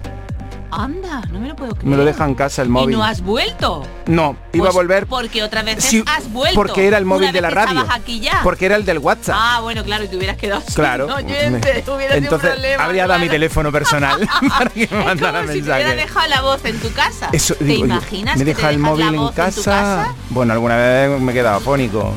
[0.71, 1.87] Anda, no me lo puedo creer.
[1.89, 2.95] Me lo deja en casa el móvil.
[2.95, 3.83] ¿Y no has vuelto?
[4.07, 6.55] No, iba Pues a volver Porque otra vez Sí, has vuelto.
[6.57, 7.87] porque era el móvil Una de la que radio.
[7.91, 8.41] aquí ya.
[8.43, 9.37] Porque era el del WhatsApp.
[9.39, 11.07] Ah, bueno, claro, y te hubieras quedado sin Claro.
[11.07, 14.29] oyente, hubiera sido Entonces problema, habría dado mi teléfono personal
[14.59, 15.97] para que me mandara si te hubiera mensaje.
[15.97, 17.29] dejado la voz en tu casa.
[17.33, 19.49] Eso, ¿Te digo yo, imaginas me que te deja el dejas móvil en voz casa?
[19.49, 20.15] en tu casa?
[20.31, 22.13] Bueno, alguna vez me he quedado afónico.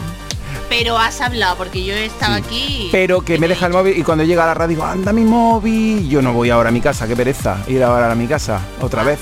[0.72, 2.88] Pero has hablado, porque yo estaba aquí.
[2.94, 5.26] Pero que me deja el móvil y cuando llega a la radio digo, anda mi
[5.26, 6.08] móvil.
[6.08, 7.58] Yo no voy ahora a mi casa, qué pereza.
[7.68, 9.20] Ir ahora a mi casa, otra vez.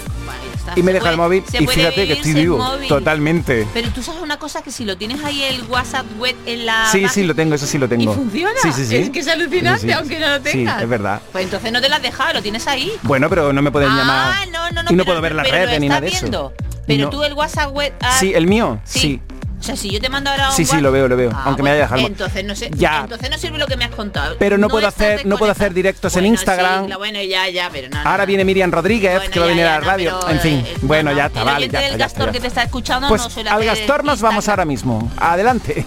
[0.76, 2.60] Y me deja el móvil y fíjate que estoy vivo.
[2.60, 2.88] móvil.
[2.88, 3.68] Totalmente.
[3.74, 6.88] Pero tú sabes una cosa que si lo tienes ahí el WhatsApp web en la
[6.92, 8.12] Sí, sí, lo tengo, eso sí lo tengo.
[8.12, 8.54] ¿Y funciona?
[8.62, 8.96] Sí, sí, sí.
[8.98, 10.78] Es que es alucinante, Sí, aunque no lo tengas.
[10.78, 11.20] Sí, es verdad.
[11.32, 12.92] Pues entonces no te lo has dejado, lo tienes ahí.
[13.02, 14.48] Bueno, pero no me pueden ah, llamar.
[14.50, 14.92] no, no, no.
[14.92, 16.54] y no pero- puedo ver lo redes ni nada de eso.
[16.86, 17.10] Pero No.
[17.10, 17.92] tú el WhatsApp web...
[18.02, 19.00] ah, Sí, el mío, sí.
[19.00, 19.22] sí.
[19.60, 21.32] O sea, si yo te mando ahora un Sí, sí, lo veo, lo veo.
[21.34, 22.02] Ah, aunque me haya dejado.
[22.08, 23.02] Entonces no sé, Ya.
[23.02, 24.36] entonces no sirve lo que me has contado.
[24.40, 26.84] Pero no, puedo hacer, no puedo hacer directos en Instagram.
[26.86, 27.98] sí, la- bueno, ya, ya, pero no.
[28.00, 28.28] Ahora no.
[28.28, 30.18] viene Miriam Rodríguez, Bueno, que va a ya, venir ya, a la radio.
[30.22, 31.68] pero, en fin, eh, bueno, no, ya está, El vale.
[31.70, 32.42] Ya, está, ya Gastor está, que ya.
[32.42, 35.12] te está escuchando Pues no suele al Gastor nos vamos ahora mismo.
[35.18, 35.86] Adelante.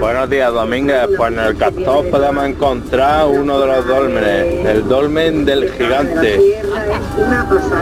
[0.00, 1.06] Buenos días, Domínguez.
[1.16, 6.40] Pues en el Castor podemos encontrar uno de los dólmenes, el dolmen del gigante.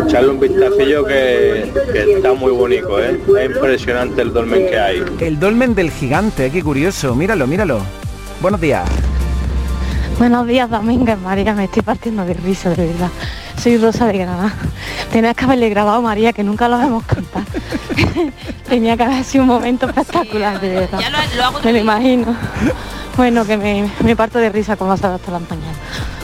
[0.06, 3.20] Echarle un vistacillo que, que está muy bonito, ¿eh?
[3.40, 5.03] Es impresionante el dolmen que hay.
[5.20, 7.14] El dolmen del gigante, qué curioso.
[7.14, 7.80] Míralo, míralo.
[8.40, 8.88] Buenos días.
[10.18, 13.08] Buenos días, Domínguez, María, me estoy partiendo de risa, de verdad.
[13.60, 14.52] Soy Rosa de Granada.
[15.10, 17.44] Tenías que haberle grabado, María, que nunca lo hemos cantado.
[18.68, 21.00] Tenía que haber sido un momento espectacular, de verdad.
[21.00, 22.36] Ya lo, lo hago Me lo imagino.
[23.16, 25.72] Bueno, que me, me parto de risa con las hasta la mañana.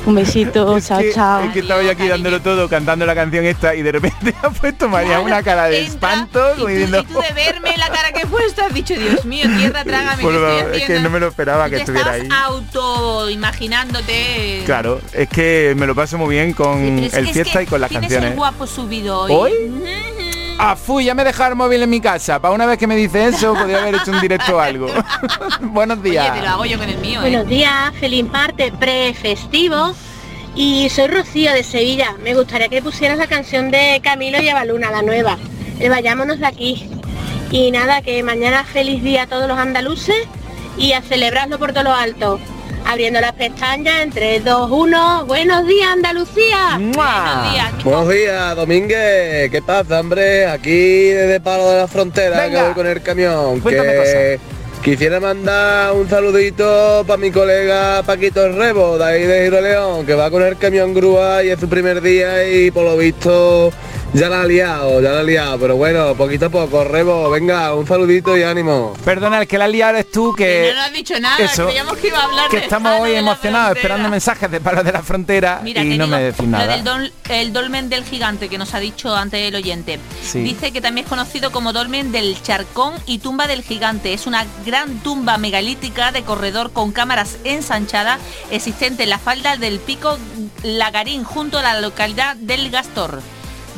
[0.07, 1.43] Un besito, chao, que, chao.
[1.45, 4.51] es que estaba yo aquí dándolo todo, cantando la canción esta y de repente ha
[4.51, 8.23] puesto María una cara de espanto, como diciendo, Y tú de verme la cara que
[8.23, 10.23] he puesto has dicho, Dios mío, tierra, trágame.
[10.23, 11.03] por ¿qué estoy favor, es que haciendo?".
[11.09, 12.29] no me lo esperaba Tú que te estuviera ahí.
[12.45, 14.63] auto imaginándote.
[14.65, 17.67] Claro, es que me lo paso muy bien con es el es fiesta que y
[17.67, 18.31] con las canciones.
[18.31, 19.33] el guapo subido hoy.
[19.33, 19.53] ¿Hoy?
[20.63, 22.39] Ah, fui, ya me dejaba el móvil en mi casa.
[22.39, 24.89] Para una vez que me dice eso, podría haber hecho un directo o algo.
[25.63, 26.31] Buenos días.
[26.31, 27.31] Oye, te lo hago yo con el mío, ¿eh?
[27.31, 29.95] Buenos días, feliz martes pre-festivo.
[30.55, 32.15] Y soy Rocío de Sevilla.
[32.23, 35.39] Me gustaría que pusieras la canción de Camilo y Avaluna, la nueva.
[35.79, 36.91] El vayámonos de aquí.
[37.51, 40.29] Y nada, que mañana feliz día a todos los andaluces
[40.77, 42.39] y a celebrarlo por todo lo alto.
[42.91, 45.25] Abriendo las pestañas en 3, 2, 1.
[45.27, 46.71] Buenos días, Andalucía.
[46.73, 47.85] Buenos días.
[47.85, 49.49] Buenos días, Domínguez.
[49.49, 50.47] ¿Qué pasa, hombre?
[50.49, 52.59] Aquí desde Palo de la Frontera, Venga.
[52.59, 53.61] que voy con el camión.
[53.61, 54.41] Cuéntame Que
[54.83, 60.05] quisiera mandar un saludito para mi colega Paquito el Rebo, de ahí de Giro León,
[60.05, 63.73] que va con el camión grúa y es su primer día y por lo visto
[64.13, 65.59] ya la ha liado, ya la ha liado.
[65.59, 68.95] Pero bueno, poquito a poco, Rebo, venga, un saludito y ánimo.
[69.05, 70.73] Perdona, el que la ha liado eres tú, que...
[70.75, 73.77] No has dicho nada, Eso, creíamos que iba a hablar que de estamos hoy emocionados
[73.77, 76.67] esperando mensajes de Palo de la Frontera Mira, y no digo, me decís lo nada.
[76.77, 79.99] del dol- el dolmen del gigante que nos ha dicho antes el oyente.
[80.23, 80.41] Sí.
[80.41, 84.13] Dice que también es conocido como dolmen del charcón y tumba del gigante.
[84.13, 88.21] Es una gran tumba megalítica de corredor con cámaras ensanchadas
[88.51, 90.19] existente en la falda del pico
[90.63, 93.21] Lagarín junto a la localidad del Gastor.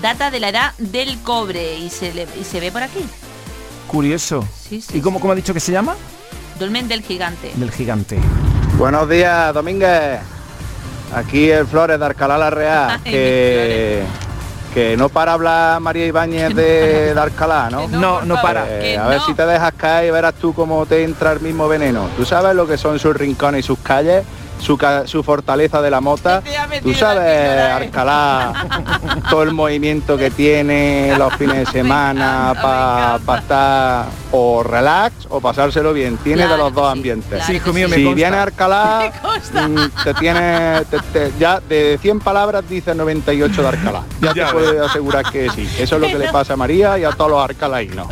[0.03, 3.05] Data de la edad del cobre y se, le- y se ve por aquí.
[3.87, 4.45] Curioso.
[4.69, 5.95] Sí, sí, ¿Y cómo, cómo ha dicho que se llama?
[6.59, 7.53] Dolmen del gigante.
[7.55, 8.19] Del gigante.
[8.79, 10.19] Buenos días, Domínguez.
[11.15, 14.03] Aquí el Flores de Alcalá la Real, que,
[14.75, 17.87] que no para hablar María Ibáñez de, de Alcalá, ¿no?
[17.87, 18.65] No, no para.
[18.83, 21.69] Eh, a ver si te dejas caer y verás tú cómo te entra el mismo
[21.69, 22.09] veneno.
[22.17, 24.25] ¿Tú sabes lo que son sus rincones y sus calles?
[24.63, 26.41] Su, su fortaleza de la mota.
[26.83, 28.53] Tú sabes, Alcalá,
[29.31, 35.93] todo el movimiento que tiene los fines de semana para estar o relax o pasárselo
[35.93, 36.17] bien.
[36.19, 37.45] Tiene de los dos ambientes.
[37.45, 39.13] Sí, hijo mío, me si viene a Alcalá,
[39.69, 44.03] mm, te tiene, te- te- ya de 100 palabras dice 98 de Alcalá.
[44.21, 45.69] Ya te puedo asegurar que sí.
[45.79, 48.07] Eso es lo que le pasa a María y a todos los alcalaínos.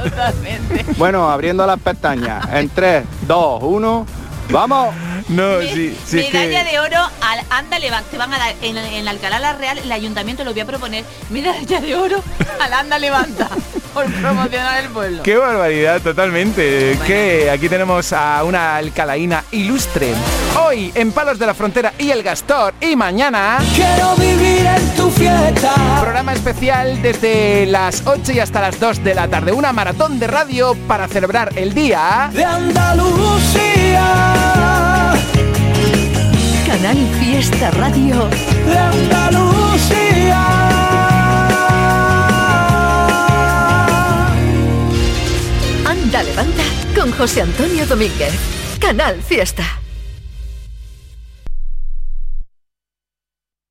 [0.97, 2.45] Bueno, abriendo las pestañas.
[2.53, 4.07] En 3, 2, 1,
[4.51, 4.95] ¡vamos!
[5.31, 6.73] No, sí, sí, es medalla que...
[6.73, 8.11] de oro al Anda Levanta.
[8.11, 11.05] Te van a dar en, en Alcalá la Real, el ayuntamiento lo voy a proponer.
[11.31, 12.23] Medalla de oro
[12.61, 13.49] al Anda Levanta.
[13.95, 15.23] Por promocionar el pueblo.
[15.25, 16.97] Qué barbaridad, totalmente.
[17.07, 20.15] Que aquí tenemos a una alcalaína ilustre.
[20.65, 22.75] Hoy en Palos de la Frontera y el Gastor.
[22.81, 23.59] Y mañana...
[23.75, 25.75] Quiero vivir en tu fiesta.
[26.01, 29.51] Programa especial desde las 8 y hasta las 2 de la tarde.
[29.51, 32.31] Una maratón de radio para celebrar el día...
[32.33, 33.91] De Andalucía.
[36.71, 38.29] Canal Fiesta Radio.
[38.65, 40.41] De Andalucía.
[45.85, 46.63] Anda Levanta
[46.95, 48.35] con José Antonio Domínguez.
[48.79, 49.65] Canal Fiesta.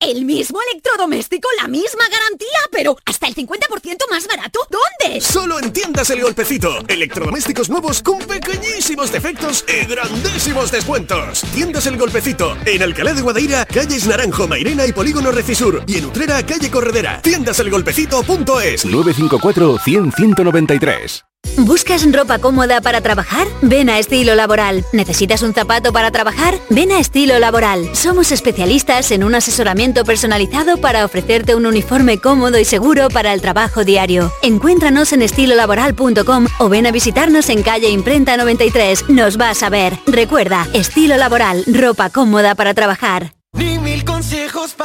[0.09, 4.59] El mismo electrodoméstico, la misma garantía, pero hasta el 50% más barato.
[4.67, 5.21] ¿Dónde?
[5.21, 6.79] Solo en tiendas El Golpecito.
[6.87, 11.41] Electrodomésticos nuevos con pequeñísimos defectos y grandísimos descuentos.
[11.53, 12.57] Tiendas El Golpecito.
[12.65, 15.83] En Alcalá de Guadaira, calles Naranjo, Mairena y Polígono Recisur.
[15.85, 17.21] Y en Utrera, calle Corredera.
[17.21, 21.28] Tiendaselgolpecito.es 954 100 193.
[21.65, 23.45] ¿Buscas ropa cómoda para trabajar?
[23.61, 24.85] Ven a Estilo Laboral.
[24.93, 26.55] ¿Necesitas un zapato para trabajar?
[26.69, 27.89] Ven a Estilo Laboral.
[27.93, 33.41] Somos especialistas en un asesoramiento personalizado para ofrecerte un uniforme cómodo y seguro para el
[33.41, 34.31] trabajo diario.
[34.41, 39.09] Encuéntranos en estilolaboral.com o ven a visitarnos en calle Imprenta 93.
[39.09, 39.97] Nos vas a ver.
[40.07, 43.33] Recuerda, Estilo Laboral, ropa cómoda para trabajar.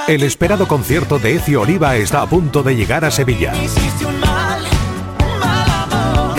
[0.08, 3.52] El esperado concierto de Ecio Oliva está a punto de llegar a Sevilla.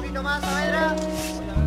[0.00, 1.59] Poquito más, Saavedra.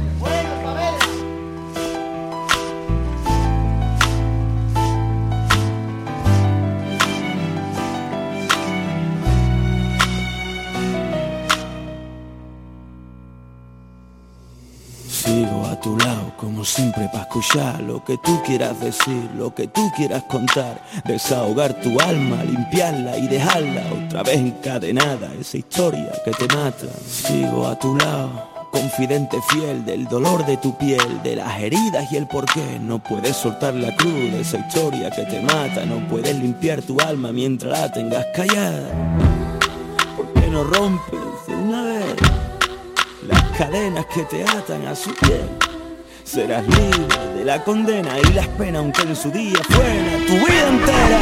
[16.63, 21.99] Siempre para escuchar lo que tú quieras decir, lo que tú quieras contar, desahogar tu
[21.99, 26.87] alma, limpiarla y dejarla otra vez encadenada, esa historia que te mata.
[27.07, 32.17] Sigo a tu lado, confidente fiel del dolor de tu piel, de las heridas y
[32.17, 32.79] el porqué.
[32.81, 36.99] No puedes soltar la cruz de esa historia que te mata, no puedes limpiar tu
[36.99, 39.17] alma mientras la tengas callada.
[40.15, 42.15] ¿Por qué no rompes de una vez?
[43.57, 45.72] cadenas que te atan a su piel.
[46.23, 50.67] Serás libre de la condena y las penas, aunque en su día fuera tu vida
[50.69, 51.21] entera.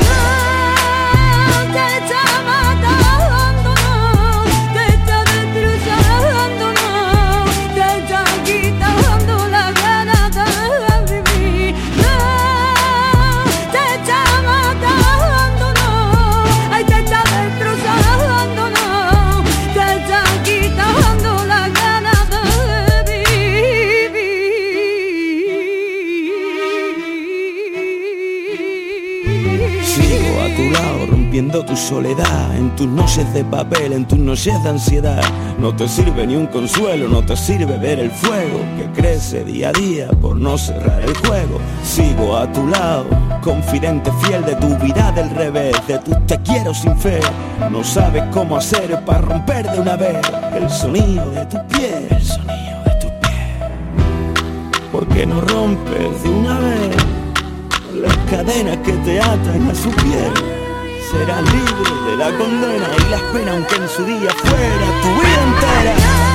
[1.74, 3.11] Te
[31.42, 35.22] rompiendo tu soledad En tus noches de papel, en tus noches de ansiedad.
[35.58, 39.70] No te sirve ni un consuelo, no te sirve ver el fuego Que crece día
[39.70, 41.60] a día por no cerrar el juego.
[41.84, 43.06] Sigo a tu lado,
[43.42, 47.20] confidente fiel de tu vida del revés De tus te quiero sin fe.
[47.72, 50.18] No sabes cómo hacer para romper de una vez
[50.54, 52.08] El sonido de tu piel.
[52.10, 54.92] El sonido de tu piel.
[54.92, 56.96] ¿Por qué no rompes de una vez
[58.02, 60.61] las cadenas que te atan a su piel.
[61.12, 65.44] Serás libre de la condena y las penas, aunque en su día fuera tu vida
[65.44, 66.31] entera.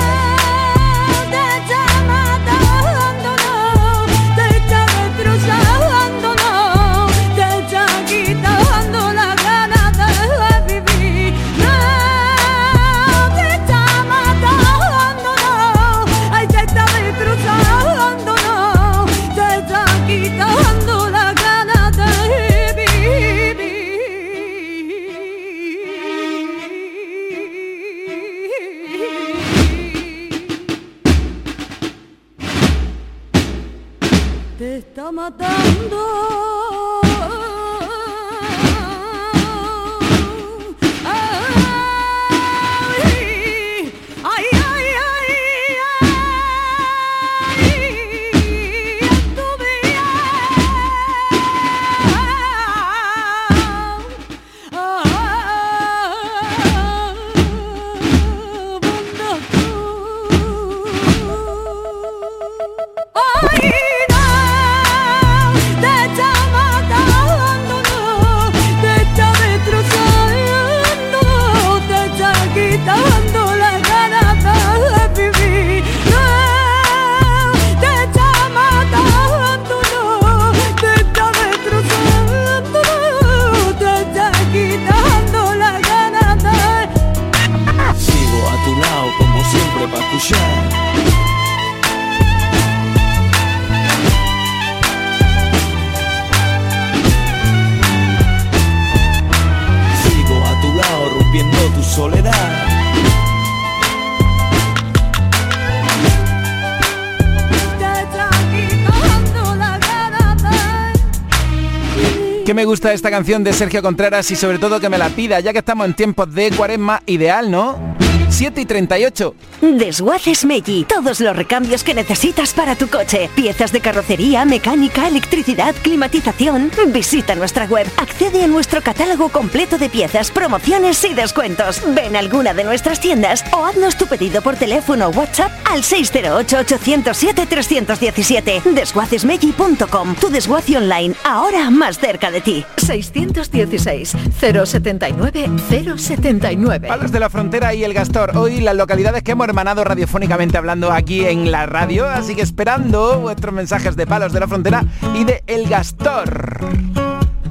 [112.46, 115.40] Que me gusta esta canción de Sergio Contreras y sobre todo que me la pida,
[115.40, 117.95] ya que estamos en tiempos de cuaresma ideal, ¿no?
[118.36, 119.34] 7 y 38.
[119.62, 120.84] Desguaces Meggi.
[120.84, 123.30] Todos los recambios que necesitas para tu coche.
[123.34, 126.70] Piezas de carrocería, mecánica, electricidad, climatización.
[126.88, 127.86] Visita nuestra web.
[127.96, 131.80] Accede a nuestro catálogo completo de piezas, promociones y descuentos.
[131.94, 135.82] Ven a alguna de nuestras tiendas o haznos tu pedido por teléfono o WhatsApp al
[135.82, 138.64] 608-807-317.
[138.64, 140.14] Desguacesmeggi.com.
[140.16, 142.66] Tu desguace online, ahora más cerca de ti.
[142.76, 145.48] 616 079
[145.96, 146.88] 079.
[146.88, 148.25] Palos de la Frontera y El Gastor.
[148.34, 152.08] Hoy las localidades que hemos hermanado radiofónicamente hablando aquí en la radio.
[152.08, 156.58] Así que esperando vuestros mensajes de Palos de la Frontera y de El Gastor.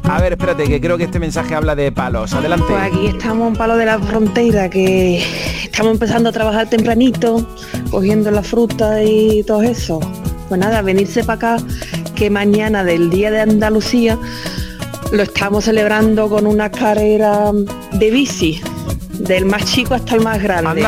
[0.04, 2.34] A ver, espérate, que creo que este mensaje habla de palos.
[2.34, 2.66] Adelante.
[2.68, 5.24] Pues aquí estamos en Palo de la Frontera, que
[5.64, 7.48] estamos empezando a trabajar tempranito,
[7.90, 10.00] cogiendo la fruta y todo eso.
[10.48, 11.66] Pues nada, venirse para acá,
[12.16, 14.20] que mañana del Día de Andalucía
[15.12, 17.52] lo estamos celebrando con una carrera
[17.94, 18.62] de bici,
[19.20, 20.86] del más chico hasta el más grande.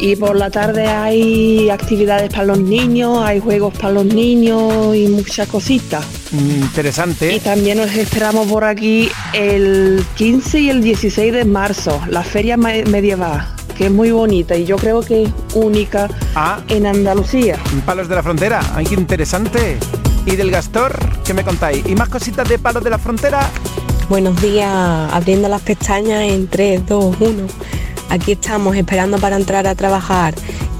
[0.00, 5.08] Y por la tarde hay actividades para los niños, hay juegos para los niños y
[5.08, 6.04] muchas cositas.
[6.32, 7.34] Interesante.
[7.34, 12.56] Y también nos esperamos por aquí el 15 y el 16 de marzo, la feria
[12.56, 13.44] me- medieval,
[13.76, 16.08] que es muy bonita y yo creo que es única
[16.68, 17.56] en Andalucía.
[17.84, 18.60] Palos de la Frontera.
[18.76, 19.78] Ay, qué interesante.
[20.26, 20.96] ¿Y del Gastor?
[21.24, 21.84] ¿Qué me contáis?
[21.88, 23.50] ¿Y más cositas de Palos de la Frontera?
[24.08, 24.70] Buenos días,
[25.12, 27.46] abriendo las pestañas en 3, 2, 1.
[28.08, 30.34] Aquí estamos esperando para entrar a trabajar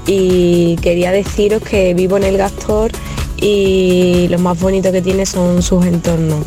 [0.07, 2.91] y quería deciros que vivo en el Gastor
[3.37, 6.43] y lo más bonito que tiene son sus entornos.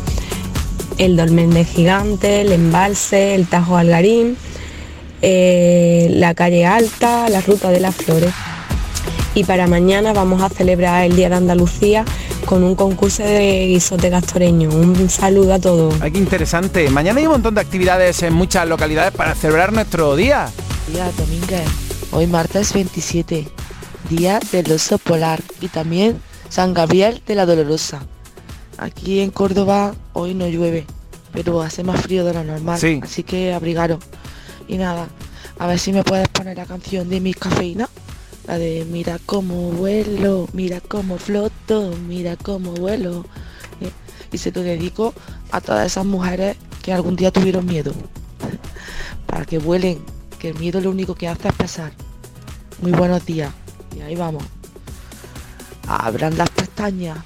[0.97, 4.35] El dolmen de gigante, el embalse, el Tajo Algarín,
[5.21, 8.33] eh, la calle alta, la ruta de las flores.
[9.35, 12.05] Y para mañana vamos a celebrar el Día de Andalucía
[12.45, 14.69] con un concurso de guisote gastoreño.
[14.69, 15.95] Un saludo a todos.
[16.01, 16.87] Ay, qué interesante.
[16.89, 20.49] Mañana hay un montón de actividades en muchas localidades para celebrar nuestro día.
[20.91, 21.63] Día Domínguez,
[22.11, 23.47] hoy martes 27,
[24.09, 28.01] día del oso polar y también San Gabriel de la Dolorosa.
[28.77, 30.85] Aquí en Córdoba hoy no llueve,
[31.31, 32.99] pero hace más frío de lo normal, Sí.
[33.01, 33.99] así que abrigaros.
[34.67, 35.07] Y nada,
[35.57, 37.89] a ver si me puedes poner la canción de mi cafeína,
[38.47, 43.25] la de mira cómo vuelo, mira cómo floto, mira cómo vuelo.
[43.81, 43.91] Eh,
[44.31, 45.13] Y se lo dedico
[45.51, 47.93] a todas esas mujeres que algún día tuvieron miedo,
[49.27, 49.99] para que vuelen,
[50.39, 51.93] que el miedo lo único que hace es pesar.
[52.81, 53.51] Muy buenos días.
[53.95, 54.43] Y ahí vamos.
[55.87, 57.19] Abran las pestañas.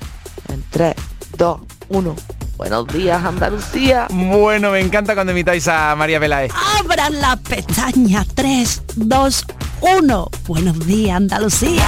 [0.50, 0.96] En 3,
[1.38, 2.16] 2, 1.
[2.58, 4.08] Buenos días, Andalucía.
[4.10, 6.52] Bueno, me encanta cuando imitáis a María Peláez.
[6.80, 9.46] Abran las pestañas 3, 2,
[9.82, 10.30] 1.
[10.48, 11.88] Buenos días, Andalucía.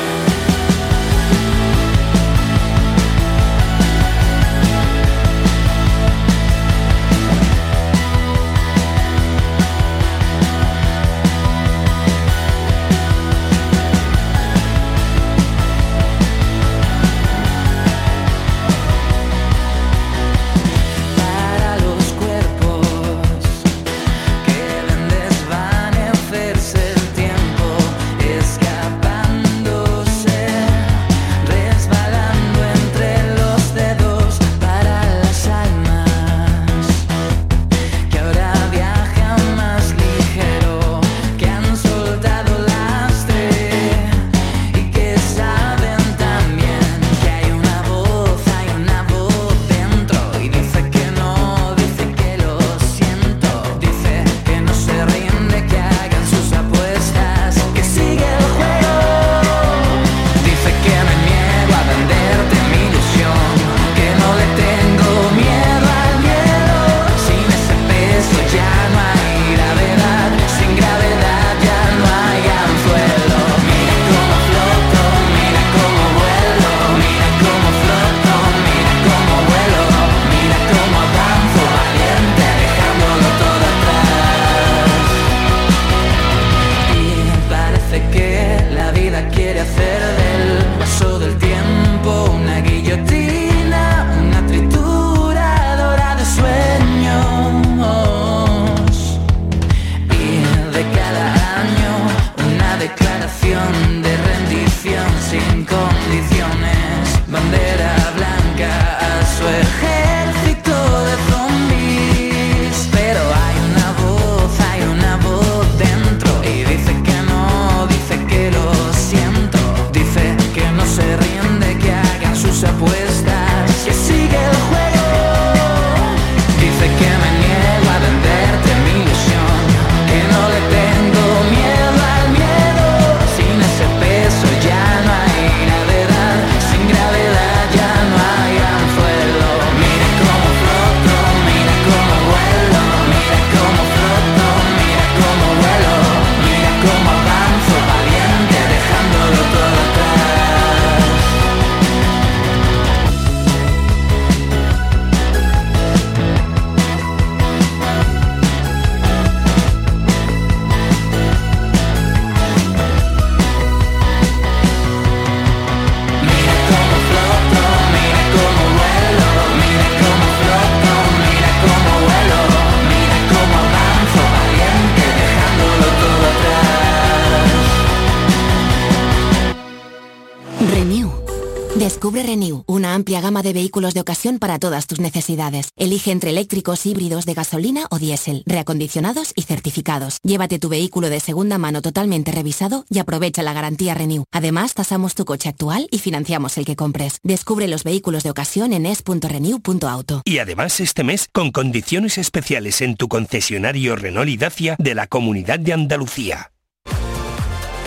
[184.21, 185.69] Para todas tus necesidades.
[185.75, 190.19] Elige entre eléctricos, híbridos de gasolina o diésel, reacondicionados y certificados.
[190.21, 194.25] Llévate tu vehículo de segunda mano totalmente revisado y aprovecha la garantía Renew.
[194.31, 197.17] Además, tasamos tu coche actual y financiamos el que compres.
[197.23, 200.21] Descubre los vehículos de ocasión en es.renew.auto.
[200.23, 205.07] Y además este mes con condiciones especiales en tu concesionario Renault y Dacia de la
[205.07, 206.51] Comunidad de Andalucía.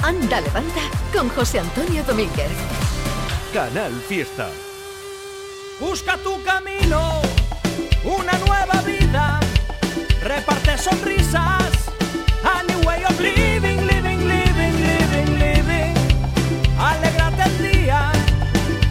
[0.02, 0.82] Anda, levanta
[1.12, 2.50] con José Antonio Domínguez.
[3.52, 4.50] Canal Fiesta.
[5.80, 7.20] Busca tu camino,
[8.04, 9.40] una nueva vida.
[10.22, 11.72] Reparte sonrisas.
[12.44, 15.94] A new way of living, living, living, living, living.
[16.78, 18.12] Alégrate el día.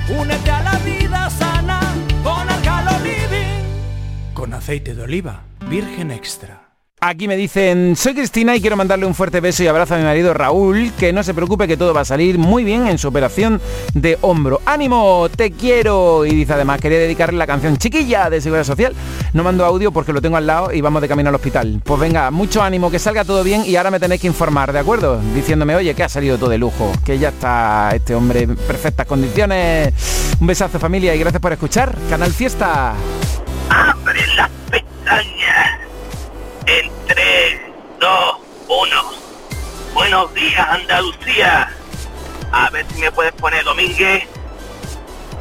[0.09, 1.79] Únete a la vida sana
[2.21, 4.33] con Arcalo Living.
[4.33, 6.72] Con aceite de oliva, virgen extra.
[7.05, 10.05] Aquí me dicen, soy Cristina y quiero mandarle un fuerte beso y abrazo a mi
[10.05, 13.09] marido Raúl, que no se preocupe que todo va a salir muy bien en su
[13.09, 13.59] operación
[13.93, 14.61] de hombro.
[14.65, 15.27] ¡Ánimo!
[15.35, 16.25] ¡Te quiero!
[16.25, 18.95] Y dice además, quería dedicarle la canción Chiquilla de Seguridad Social.
[19.33, 21.81] No mando audio porque lo tengo al lado y vamos de camino al hospital.
[21.83, 24.79] Pues venga, mucho ánimo, que salga todo bien y ahora me tenéis que informar, ¿de
[24.79, 25.19] acuerdo?
[25.35, 29.05] Diciéndome, oye, que ha salido todo de lujo, que ya está este hombre en perfectas
[29.05, 29.93] condiciones.
[30.39, 31.97] Un besazo familia y gracias por escuchar.
[32.09, 32.93] Canal Fiesta.
[33.69, 35.82] Abre las pestañas.
[36.65, 37.61] En 3,
[37.99, 38.35] 2,
[38.67, 38.95] 1.
[39.93, 41.69] Buenos días, Andalucía.
[42.51, 44.23] A ver si me puedes poner Domínguez.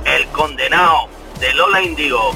[0.05, 1.09] El condenado
[1.39, 2.33] de Lola Indigo.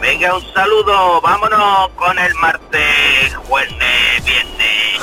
[0.00, 1.20] Venga, un saludo.
[1.20, 5.00] Vámonos con el martes, jueves, viernes.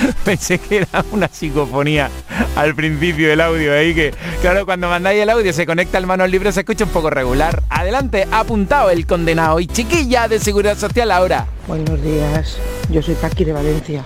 [0.24, 2.10] Pensé que era una psicofonía
[2.56, 6.30] al principio del audio ahí que, claro, cuando mandáis el audio se conecta al manos
[6.30, 7.62] libre, se escucha un poco regular.
[7.68, 11.46] Adelante, apuntado el condenado y chiquilla de seguridad social ahora.
[11.66, 12.58] Buenos días,
[12.90, 14.04] yo soy Paqui de Valencia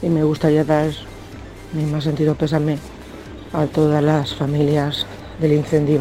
[0.00, 0.90] y me gustaría dar
[1.72, 2.78] mi más sentido pésame
[3.52, 5.06] a todas las familias
[5.40, 6.00] del incendio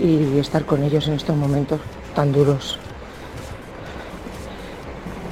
[0.00, 1.80] y estar con ellos en estos momentos
[2.14, 2.78] tan duros.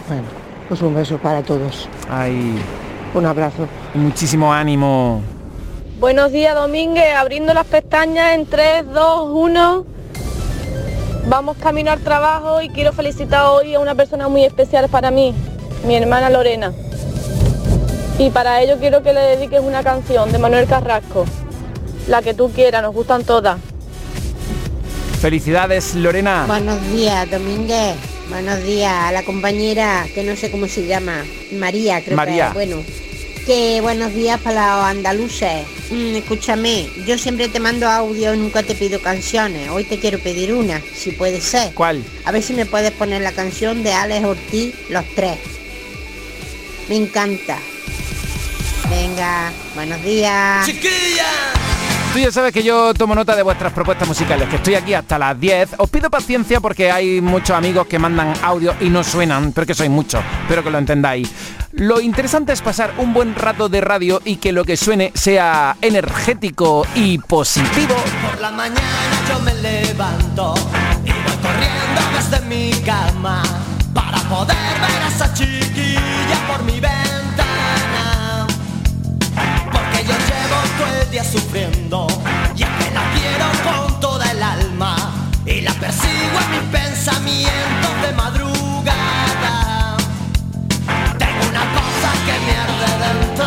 [0.09, 0.40] Bueno,
[0.71, 1.89] pues un beso para todos.
[2.09, 2.55] Ay,
[3.13, 3.67] Un abrazo.
[3.93, 5.21] muchísimo ánimo.
[5.99, 7.13] Buenos días, Domínguez.
[7.17, 9.85] Abriendo las pestañas en 3, 2, 1.
[11.27, 15.35] Vamos camino al trabajo y quiero felicitar hoy a una persona muy especial para mí,
[15.85, 16.73] mi hermana Lorena.
[18.21, 21.25] Y para ello quiero que le dediques una canción de Manuel Carrasco.
[22.07, 23.59] La que tú quieras, nos gustan todas.
[25.21, 26.45] Felicidades, Lorena.
[26.47, 27.97] Buenos días, Domínguez.
[28.31, 32.45] Buenos días a la compañera, que no sé cómo se llama, María, creo María.
[32.45, 32.55] que es.
[32.55, 32.83] Bueno,
[33.45, 35.67] que buenos días para los andaluces.
[35.91, 39.69] Mm, escúchame, yo siempre te mando audio, nunca te pido canciones.
[39.71, 41.73] Hoy te quiero pedir una, si puede ser.
[41.75, 42.05] ¿Cuál?
[42.25, 45.39] A ver si me puedes poner la canción de Alex Ortiz, Los Tres.
[46.89, 47.59] Me encanta.
[48.89, 50.67] Venga, buenos días.
[52.13, 55.17] Tú ya sabes que yo tomo nota de vuestras propuestas musicales, que estoy aquí hasta
[55.17, 55.77] las 10.
[55.79, 59.75] Os pido paciencia porque hay muchos amigos que mandan audio y no suenan, pero que
[59.75, 61.31] sois muchos, espero que lo entendáis.
[61.71, 65.77] Lo interesante es pasar un buen rato de radio y que lo que suene sea
[65.81, 67.95] energético y positivo.
[68.29, 68.81] Por la mañana
[69.29, 70.55] yo me levanto
[71.05, 73.41] y voy corriendo desde mi cama
[73.95, 77.00] para poder ver a esa chiquilla por mi ventana.
[80.51, 82.07] Llevo el día sufriendo
[82.57, 84.97] y es que la quiero con toda el alma
[85.47, 89.97] y la persigo en mis pensamientos de madrugada.
[91.19, 93.47] Tengo una cosa que me arde dentro,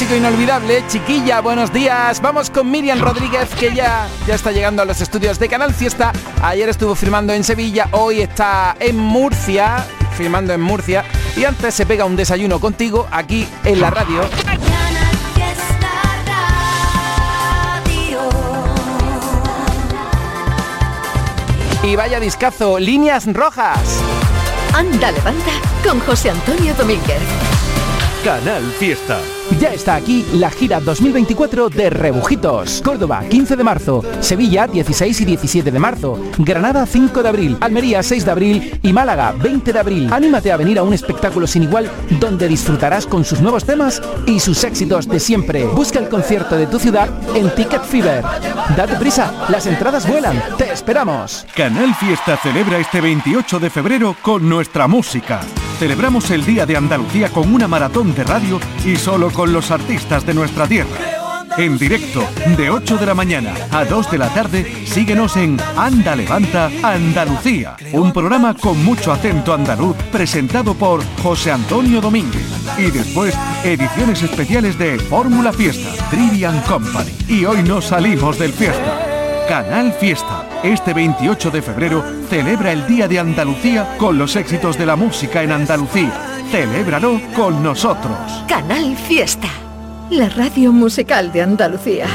[0.00, 0.82] clásico inolvidable.
[0.88, 2.22] Chiquilla, buenos días.
[2.22, 6.10] Vamos con Miriam Rodríguez, que ya, ya está llegando a los estudios de Canal Fiesta.
[6.40, 9.84] Ayer estuvo firmando en Sevilla, hoy está en Murcia,
[10.16, 11.04] firmando en Murcia.
[11.36, 14.22] Y antes se pega un desayuno contigo aquí en la radio.
[21.82, 24.00] Y vaya discazo, líneas rojas.
[24.72, 25.52] Anda, levanta
[25.84, 27.49] con José Antonio Domínguez.
[28.24, 29.18] Canal Fiesta.
[29.58, 32.82] Ya está aquí la gira 2024 de Rebujitos.
[32.84, 34.04] Córdoba, 15 de marzo.
[34.20, 36.20] Sevilla, 16 y 17 de marzo.
[36.36, 37.56] Granada, 5 de abril.
[37.60, 38.78] Almería, 6 de abril.
[38.82, 40.12] Y Málaga, 20 de abril.
[40.12, 41.90] Anímate a venir a un espectáculo sin igual
[42.20, 45.64] donde disfrutarás con sus nuevos temas y sus éxitos de siempre.
[45.64, 48.22] Busca el concierto de tu ciudad en Ticket Fever.
[48.76, 50.42] Date prisa, las entradas vuelan.
[50.58, 51.46] Te esperamos.
[51.56, 55.40] Canal Fiesta celebra este 28 de febrero con nuestra música.
[55.80, 60.26] Celebramos el Día de Andalucía con una maratón de radio y solo con los artistas
[60.26, 60.94] de nuestra tierra.
[61.56, 62.22] En directo,
[62.54, 67.78] de 8 de la mañana a 2 de la tarde, síguenos en Anda Levanta Andalucía,
[67.92, 72.44] un programa con mucho acento andaluz presentado por José Antonio Domínguez.
[72.76, 77.10] Y después, ediciones especiales de Fórmula Fiesta, Trivian Company.
[77.26, 79.46] Y hoy nos salimos del fiesta.
[79.48, 80.49] Canal Fiesta.
[80.62, 85.42] Este 28 de febrero celebra el Día de Andalucía con los éxitos de la música
[85.42, 86.12] en Andalucía.
[86.50, 88.18] Celébralo con nosotros.
[88.46, 89.48] Canal Fiesta,
[90.10, 92.06] la radio musical de Andalucía.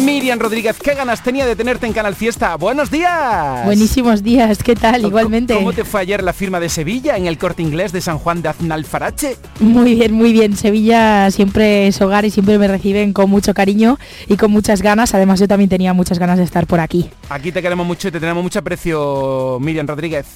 [0.00, 2.56] Miriam Rodríguez, qué ganas tenía de tenerte en Canal Fiesta.
[2.56, 3.64] Buenos días.
[3.66, 4.96] Buenísimos días, ¿qué tal?
[5.02, 5.54] ¿Cómo- Igualmente.
[5.54, 8.40] ¿Cómo te fue ayer la firma de Sevilla en el corte inglés de San Juan
[8.40, 9.36] de Aznalfarache?
[9.60, 10.56] Muy bien, muy bien.
[10.56, 15.14] Sevilla siempre es hogar y siempre me reciben con mucho cariño y con muchas ganas.
[15.14, 17.10] Además yo también tenía muchas ganas de estar por aquí.
[17.28, 20.26] Aquí te queremos mucho y te tenemos mucho aprecio, Miriam Rodríguez.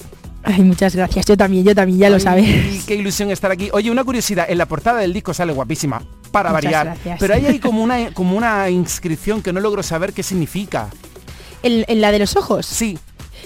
[0.43, 1.25] Ay, muchas gracias.
[1.25, 2.85] Yo también, yo también, ya lo sabes.
[2.85, 3.69] Qué ilusión estar aquí.
[3.73, 6.85] Oye, una curiosidad, en la portada del disco sale guapísima, para Muchas variar.
[6.87, 7.19] gracias.
[7.19, 10.89] Pero ahí hay como una, como una inscripción que no logro saber qué significa.
[11.63, 12.65] ¿En, en la de los ojos?
[12.65, 12.97] Sí.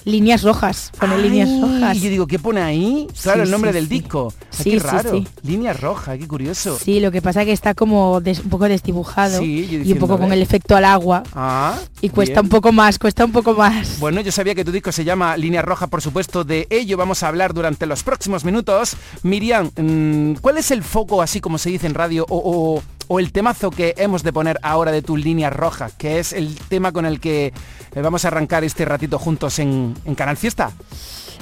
[0.05, 1.95] Líneas rojas, pone líneas rojas.
[1.97, 3.07] Y yo digo, ¿qué pone ahí?
[3.21, 3.93] Claro, Sí, el nombre sí, del sí.
[3.99, 4.33] disco.
[4.49, 5.11] Sí, qué raro.
[5.11, 5.27] sí.
[5.43, 6.77] Línea roja, qué curioso.
[6.77, 10.31] Sí, lo que pasa que está como des- un poco desdibujado y un poco con
[10.33, 11.23] el efecto al agua.
[11.33, 12.45] Ah, Y cuesta bien.
[12.45, 13.99] un poco más, cuesta un poco más.
[13.99, 17.21] Bueno, yo sabía que tu disco se llama Línea Roja, por supuesto, de ello vamos
[17.23, 18.95] a hablar durante los próximos minutos.
[19.23, 22.37] Miriam, mm, ¿cuál es el foco, así como se dice en radio, o,
[22.77, 22.83] o-
[23.13, 26.55] o el temazo que hemos de poner ahora de tu Línea Roja, que es el
[26.69, 27.47] tema con el que
[27.93, 30.71] eh, vamos a arrancar este ratito juntos en, en Canal Fiesta?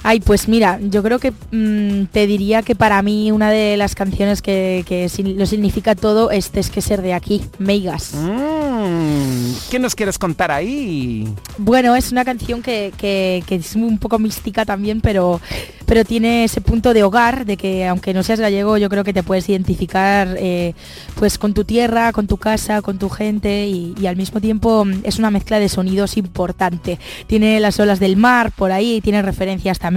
[0.03, 3.95] Ay, pues mira, yo creo que mm, te diría que para mí una de las
[3.95, 8.13] canciones que, que sin- lo significa todo es Es que ser de aquí, Meigas.
[8.15, 11.27] Mm, ¿Qué nos quieres contar ahí?
[11.57, 15.41] Bueno, es una canción que, que- que es un poco mística también, pero,
[15.85, 19.13] pero tiene ese punto de hogar, de que aunque no seas gallego, yo creo que
[19.13, 20.73] te puedes identificar eh,
[21.15, 24.85] pues con tu tierra, con tu casa, con tu gente y, y al mismo tiempo
[24.85, 26.99] mm, es una mezcla de sonidos importante.
[27.27, 29.88] Tiene las olas del mar por ahí, tiene referencias también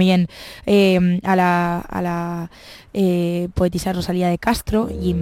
[0.65, 2.49] eh, a la, a la
[2.93, 5.15] eh, poetisa Rosalía de Castro y,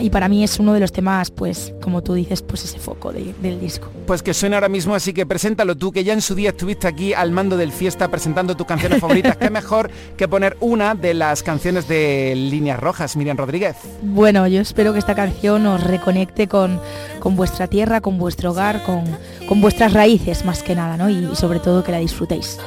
[0.00, 3.12] y para mí es uno de los temas, pues como tú dices, pues ese foco
[3.12, 3.90] de- del disco.
[4.06, 6.86] Pues que suena ahora mismo, así que preséntalo tú, que ya en su día estuviste
[6.86, 9.36] aquí al mando del fiesta presentando tus canciones favoritas.
[9.36, 13.76] Qué mejor que poner una de las canciones de Líneas Rojas, Miriam Rodríguez.
[14.02, 16.80] Bueno, yo espero que esta canción os reconecte con,
[17.20, 19.04] con vuestra tierra, con vuestro hogar, con,
[19.48, 21.08] con vuestras raíces más que nada, ¿no?
[21.08, 22.58] Y, y sobre todo que la disfrutéis.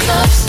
[0.00, 0.41] Estamos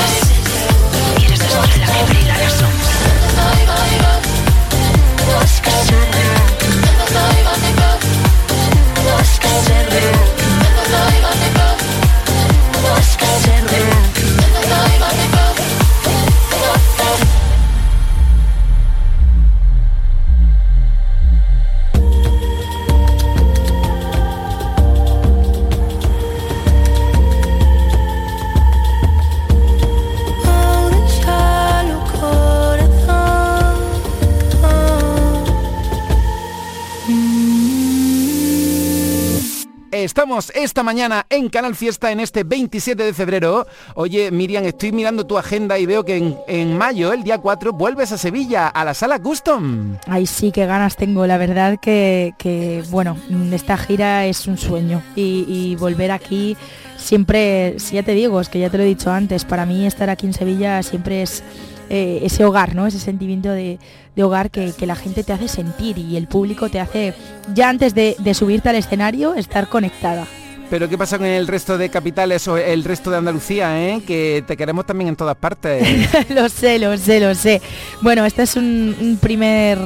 [40.74, 43.68] esta mañana en Canal Fiesta en este 27 de febrero.
[43.94, 48.12] Oye, Miriam, estoy mirando tu agenda y veo que en, mayo, el día 4, vuelves
[48.12, 49.98] a Sevilla, a la sala Custom.
[50.08, 51.28] Ay, sí, qué ganas tengo.
[51.28, 53.16] La verdad que, bueno,
[53.52, 55.04] esta gira es un sueño.
[55.16, 56.58] Y, volver aquí
[56.98, 59.86] siempre, si ya te digo, es que ya te lo he dicho antes, para mí
[59.86, 61.44] estar aquí en Sevilla siempre es
[61.92, 62.88] eh, ese hogar, ¿no?
[62.88, 63.78] Ese sentimiento de,
[64.18, 67.14] hogar que, la gente te hace sentir y el público te hace,
[67.54, 70.26] ya antes de subirte al escenario, estar conectada.
[70.74, 74.02] Pero ¿qué pasa con el resto de capitales o el resto de Andalucía, eh?
[74.08, 75.88] Que te queremos también en todas partes.
[76.30, 77.62] lo sé, lo sé, lo sé.
[78.02, 79.78] Bueno, este es un, primer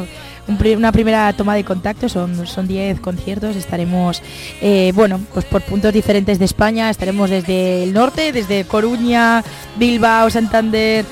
[0.47, 4.21] un pri- una primera toma de contacto, son son 10 conciertos, estaremos
[4.61, 9.43] eh, bueno, pues por puntos diferentes de España, estaremos desde el norte, desde Coruña,
[9.75, 11.03] Bilbao, Santander,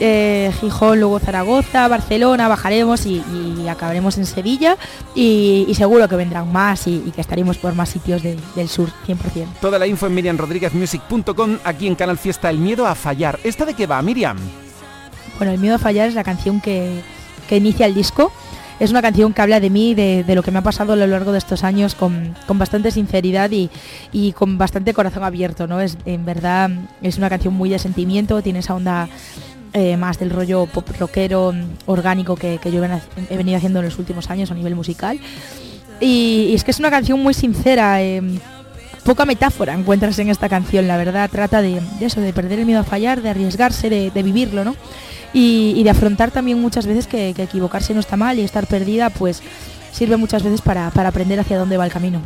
[0.00, 3.22] eh, Gijón, luego Zaragoza, Barcelona, bajaremos y,
[3.62, 4.76] y acabaremos en Sevilla
[5.14, 8.68] y, y seguro que vendrán más y, y que estaremos por más sitios de- del
[8.68, 9.16] sur, 100%.
[9.60, 13.38] Toda la info en miriamrodríguezmusic.com, aquí en Canal Fiesta, El Miedo a Fallar.
[13.44, 14.38] ¿Esta de qué va, Miriam?
[15.38, 17.00] Bueno, El miedo a fallar es la canción que,
[17.48, 18.32] que inicia el disco.
[18.78, 20.96] Es una canción que habla de mí, de, de lo que me ha pasado a
[20.96, 23.68] lo largo de estos años con, con bastante sinceridad y,
[24.10, 25.80] y con bastante corazón abierto, ¿no?
[25.80, 26.70] Es, en verdad
[27.02, 29.08] es una canción muy de sentimiento, tiene esa onda
[29.72, 33.98] eh, más del rollo pop rockero mm, orgánico que, yo he venido haciendo en los
[33.98, 35.18] últimos años a nivel musical.
[36.00, 38.02] Y, es que es una canción muy sincera.
[38.02, 38.22] eh,
[39.04, 41.30] poca metáfora encuentras en esta canción, la verdad.
[41.30, 44.76] Trata de, eso, de perder el miedo a fallar, de arriesgarse, de, vivirlo, ¿no?
[45.32, 49.10] Y, de afrontar también muchas veces que, que equivocarse no está mal y estar perdida,
[49.10, 49.42] pues
[49.92, 52.20] sirve muchas veces para aprender hacia dónde va el camino.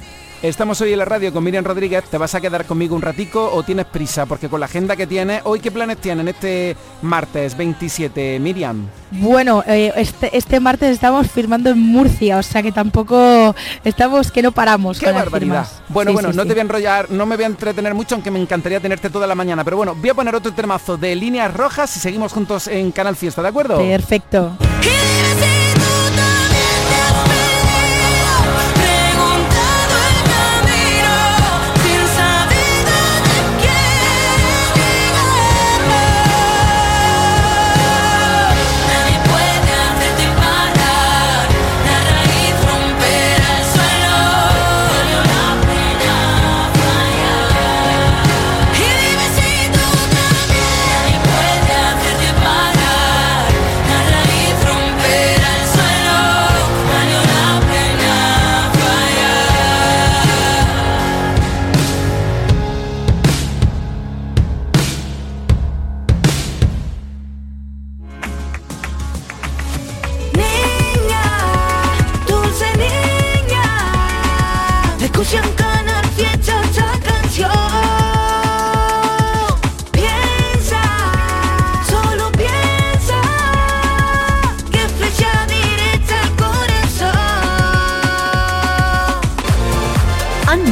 [0.44, 2.04] Estamos hoy en la radio con Miriam Rodríguez.
[2.04, 4.26] ¿Te vas a quedar conmigo un ratico o tienes prisa?
[4.26, 8.86] Porque con la agenda que tienes, ¿hoy qué planes tienen este martes 27, Miriam?
[9.10, 14.42] Bueno, eh, este, este martes estamos firmando en Murcia, o sea que tampoco estamos que
[14.42, 14.98] no paramos.
[14.98, 15.66] ¡Qué con barbaridad!
[15.88, 16.48] Bueno, Sí, bueno, sí, no sí.
[16.48, 19.26] te voy a enrollar, no me voy a entretener mucho, aunque me encantaría tenerte toda
[19.26, 19.64] la mañana.
[19.64, 23.16] Pero bueno, voy a poner otro temazo de líneas rojas y seguimos juntos en Canal
[23.16, 23.78] Fiesta, ¿de acuerdo?
[23.78, 24.58] Perfecto.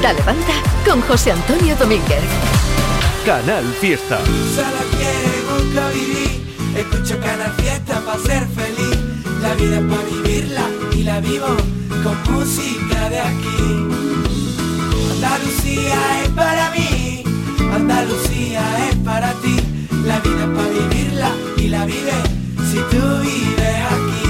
[0.03, 0.53] Anda, levanta
[0.85, 2.25] con José Antonio Domínguez.
[3.25, 4.19] Canal Fiesta.
[4.53, 6.43] Solo quiero nunca vivir.
[6.77, 8.99] Escucho Canal Fiesta para ser feliz.
[9.41, 11.47] La vida es para vivirla y la vivo
[12.03, 13.87] con música de aquí.
[15.13, 17.23] Andalucía es para mí,
[17.73, 19.57] Andalucía es para ti.
[20.05, 22.25] La vida es para vivirla y la vives
[22.73, 24.22] si tú vives aquí.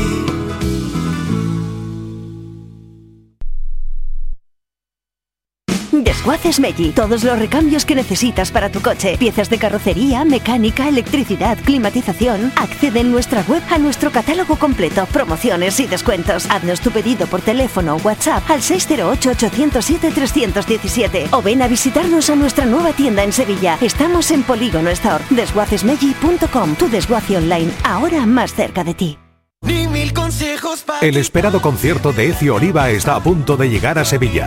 [6.23, 6.91] Desguaces Meggi.
[6.91, 9.16] Todos los recambios que necesitas para tu coche.
[9.18, 12.53] Piezas de carrocería, mecánica, electricidad, climatización.
[12.55, 16.49] Accede en nuestra web a nuestro catálogo completo, promociones y descuentos.
[16.49, 22.66] Haznos tu pedido por teléfono o WhatsApp al 608-807-317 o ven a visitarnos a nuestra
[22.66, 23.77] nueva tienda en Sevilla.
[23.81, 25.25] Estamos en Polígono Store.
[25.29, 26.77] Desguacesmeggi.com.
[26.77, 29.18] Tu desguace online, ahora más cerca de ti.
[29.62, 33.99] Ni mil consejos para El esperado concierto de Ecio Oliva está a punto de llegar
[33.99, 34.47] a Sevilla.